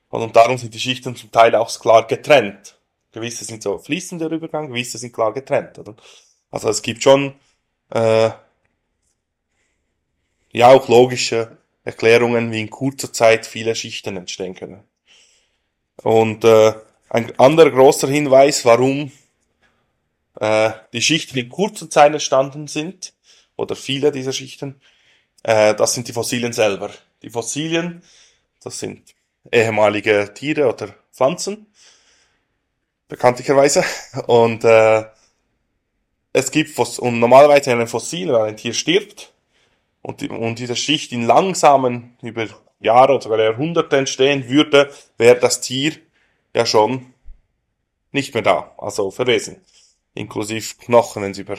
[0.10, 2.78] Und darum sind die Schichten zum Teil auch klar getrennt.
[3.12, 5.80] Gewisse sind so fließender Übergang, gewisse sind klar getrennt.
[5.80, 5.95] Oder?
[6.51, 7.34] Also es gibt schon
[7.89, 8.30] äh,
[10.51, 14.84] ja auch logische Erklärungen, wie in kurzer Zeit viele Schichten entstehen können.
[16.03, 16.76] Und äh,
[17.10, 19.12] ein anderer großer Hinweis, warum
[20.39, 23.14] äh, die Schichten in kurzer Zeit entstanden sind,
[23.60, 24.80] oder viele dieser Schichten,
[25.43, 26.91] äh, das sind die Fossilien selber.
[27.22, 28.01] Die Fossilien,
[28.64, 29.16] das sind
[29.51, 31.68] ehemalige Tiere oder Pflanzen,
[33.07, 33.84] bekanntlicherweise.
[34.28, 35.03] Und äh,
[36.32, 39.34] es gibt Foss und normalerweise ein Fossil, wenn ein Tier stirbt
[40.01, 42.47] und, die, und diese Schicht in langsamen über
[42.80, 45.97] Jahre oder sogar Jahrhunderte entstehen würde, wäre das Tier
[46.53, 47.13] ja schon
[48.11, 49.61] nicht mehr da, also verwesen.
[50.13, 51.57] Inklusive Knochen, wenn es über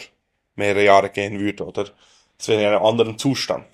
[0.57, 1.91] mehrere Jahre gehen würde, oder
[2.39, 3.67] es wäre in einem anderen Zustand.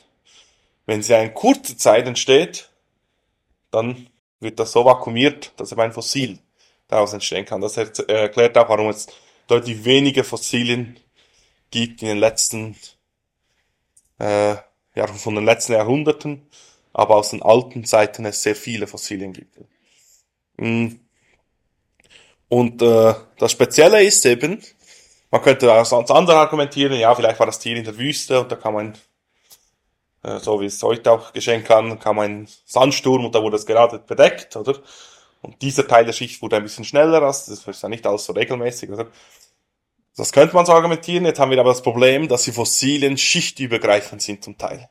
[0.85, 2.71] Wenn sie in kurzer Zeit entsteht,
[3.71, 4.09] dann
[4.41, 6.39] wird das so vakuumiert, dass eben ein Fossil
[6.89, 7.61] daraus entstehen kann.
[7.61, 9.09] Das erklärt auch, warum es
[9.47, 10.99] deutlich weniger Fossilien
[11.71, 12.77] gibt in den letzten,
[14.19, 14.57] äh,
[14.95, 16.47] ja, von den letzten Jahrhunderten,
[16.93, 19.59] aber aus den alten Zeiten es sehr viele Fossilien gibt.
[20.57, 21.06] Mm.
[22.49, 24.63] Und äh, das Spezielle ist eben,
[25.31, 28.57] man könnte aus anderen argumentieren, ja, vielleicht war das Tier in der Wüste und da
[28.57, 28.95] kann man
[30.27, 33.67] äh, so wie es heute auch geschehen kann, kam ein Sandsturm und da wurde es
[33.67, 34.81] gerade bedeckt, oder?
[35.43, 38.33] Und dieser Teil der Schicht wurde ein bisschen schneller, das ist ja nicht alles so
[38.33, 39.07] regelmäßig, oder?
[40.17, 44.23] Das könnte man so argumentieren, jetzt haben wir aber das Problem, dass die Fossilien schichtübergreifend
[44.23, 44.89] sind zum Teil.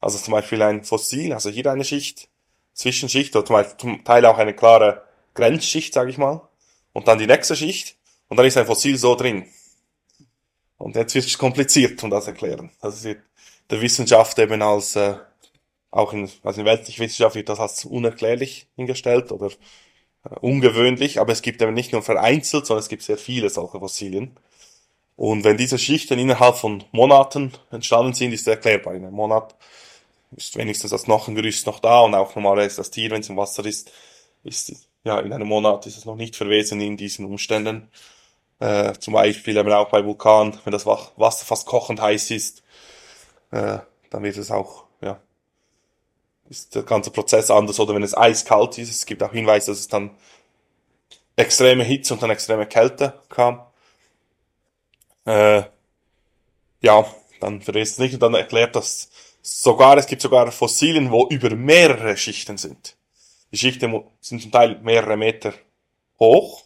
[0.00, 2.28] Also zum Beispiel ein Fossil, also hier eine Schicht,
[2.72, 5.02] Zwischenschicht, oder zum Teil auch eine klare
[5.34, 6.48] Grenzschicht, sage ich mal,
[6.94, 9.46] und dann die nächste Schicht, und dann ist ein Fossil so drin.
[10.78, 12.70] Und jetzt wird es kompliziert, um das erklären.
[12.80, 13.18] Das ist
[13.70, 15.16] der Wissenschaft eben als, äh,
[15.90, 19.50] auch in, also in weltlicher Wissenschaft wird das als unerklärlich hingestellt oder
[20.24, 23.78] äh, ungewöhnlich, aber es gibt eben nicht nur vereinzelt, sondern es gibt sehr viele solche
[23.78, 24.36] Fossilien.
[25.16, 28.94] Und wenn diese Schichten innerhalb von Monaten entstanden sind, ist erklärbar.
[28.94, 29.54] In einem Monat
[30.36, 33.64] ist wenigstens das Knochengerüst noch da und auch normalerweise das Tier, wenn es im Wasser
[33.64, 33.92] ist,
[34.42, 37.90] ist, ja, in einem Monat ist es noch nicht verwesen in diesen Umständen.
[38.58, 42.62] Äh, zum Beispiel eben auch bei Vulkan, wenn das Wasser fast kochend heiß ist,
[43.50, 43.78] äh,
[44.10, 45.20] dann wird es auch, ja,
[46.48, 47.78] ist der ganze Prozess anders.
[47.80, 50.10] Oder wenn es eiskalt ist, es gibt auch Hinweise, dass es dann
[51.36, 53.60] extreme Hitze und dann extreme Kälte kam.
[55.26, 55.64] Äh,
[56.80, 57.06] ja,
[57.40, 59.10] dann verrät es nicht und dann erklärt das
[59.42, 62.96] sogar, es gibt sogar Fossilien, wo über mehrere Schichten sind.
[63.54, 65.54] Die Schichten sind zum Teil mehrere Meter
[66.18, 66.64] hoch,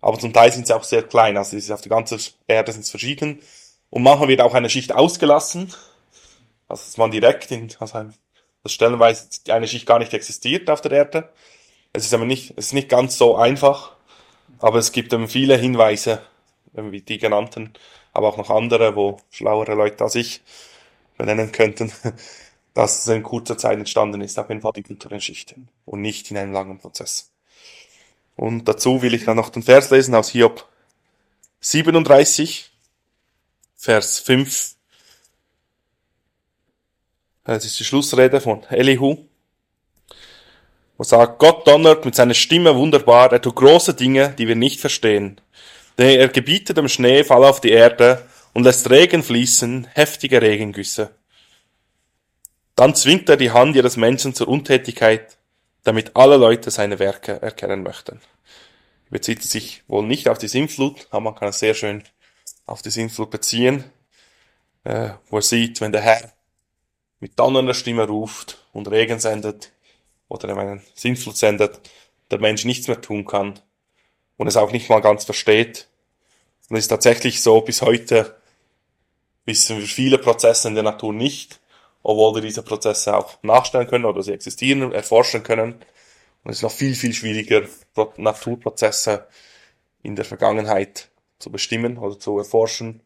[0.00, 2.88] aber zum Teil sind sie auch sehr klein, also auf der ganzen Erde sind es
[2.88, 3.42] verschieden.
[3.90, 5.70] Und manchmal wird auch eine Schicht ausgelassen,
[6.66, 8.06] also dass man direkt in, also
[8.62, 11.28] dass stellenweise eine Schicht gar nicht existiert auf der Erde.
[11.92, 13.92] Es ist aber nicht, es ist nicht ganz so einfach,
[14.60, 16.22] aber es gibt eben viele Hinweise,
[16.72, 17.74] wie die genannten,
[18.14, 20.40] aber auch noch andere, wo schlauere Leute als ich
[21.18, 21.92] benennen könnten,
[22.78, 26.30] dass es in kurzer Zeit entstanden ist, auf jeden Fall in unteren Schichten und nicht
[26.30, 27.32] in einem langen Prozess.
[28.36, 30.64] Und dazu will ich dann noch den Vers lesen aus Hiob
[31.58, 32.70] 37,
[33.74, 34.76] Vers 5
[37.42, 39.26] das ist die Schlussrede von Elihu.
[40.96, 44.78] Wo sagt, Gott donnert mit seiner Stimme wunderbar, er tut große Dinge, die wir nicht
[44.78, 45.40] verstehen.
[45.98, 48.24] Denn er gebietet dem Schneefall auf die Erde
[48.54, 51.17] und lässt Regen fließen, heftige Regengüsse.
[52.78, 55.36] Dann zwingt er die Hand ihres Menschen zur Untätigkeit,
[55.82, 58.20] damit alle Leute seine Werke erkennen möchten.
[59.10, 62.04] Bezieht sich wohl nicht auf die Sintflut, aber man kann es sehr schön
[62.66, 63.82] auf die Sintflut beziehen,
[64.84, 66.32] äh, wo er sieht, wenn der Herr
[67.18, 69.72] mit donnernder Stimme ruft und Regen sendet
[70.28, 71.80] oder einen Sinnflut sendet,
[72.30, 73.58] der Mensch nichts mehr tun kann
[74.36, 75.88] und es auch nicht mal ganz versteht.
[76.70, 78.36] Und es ist tatsächlich so, bis heute
[79.46, 81.58] wissen wir viele Prozesse in der Natur nicht,
[82.08, 85.74] obwohl wir diese Prozesse auch nachstellen können oder sie existieren, erforschen können.
[86.42, 89.26] Und es ist noch viel, viel schwieriger, Pro- Naturprozesse
[90.02, 93.02] in der Vergangenheit zu bestimmen oder zu erforschen.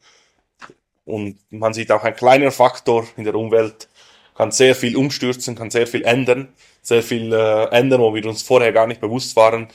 [1.05, 3.89] Und man sieht auch ein kleiner Faktor in der Umwelt
[4.37, 8.43] kann sehr viel umstürzen, kann sehr viel ändern, sehr viel äh, ändern, wo wir uns
[8.43, 9.67] vorher gar nicht bewusst waren.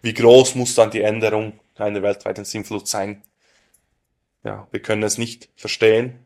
[0.00, 3.22] Wie groß muss dann die Änderung einer weltweiten Sinnflut sein?
[4.44, 6.25] Ja, wir können es nicht verstehen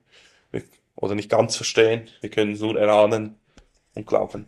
[1.01, 2.09] oder nicht ganz verstehen.
[2.20, 3.36] Wir können es nur erahnen
[3.94, 4.46] und glauben.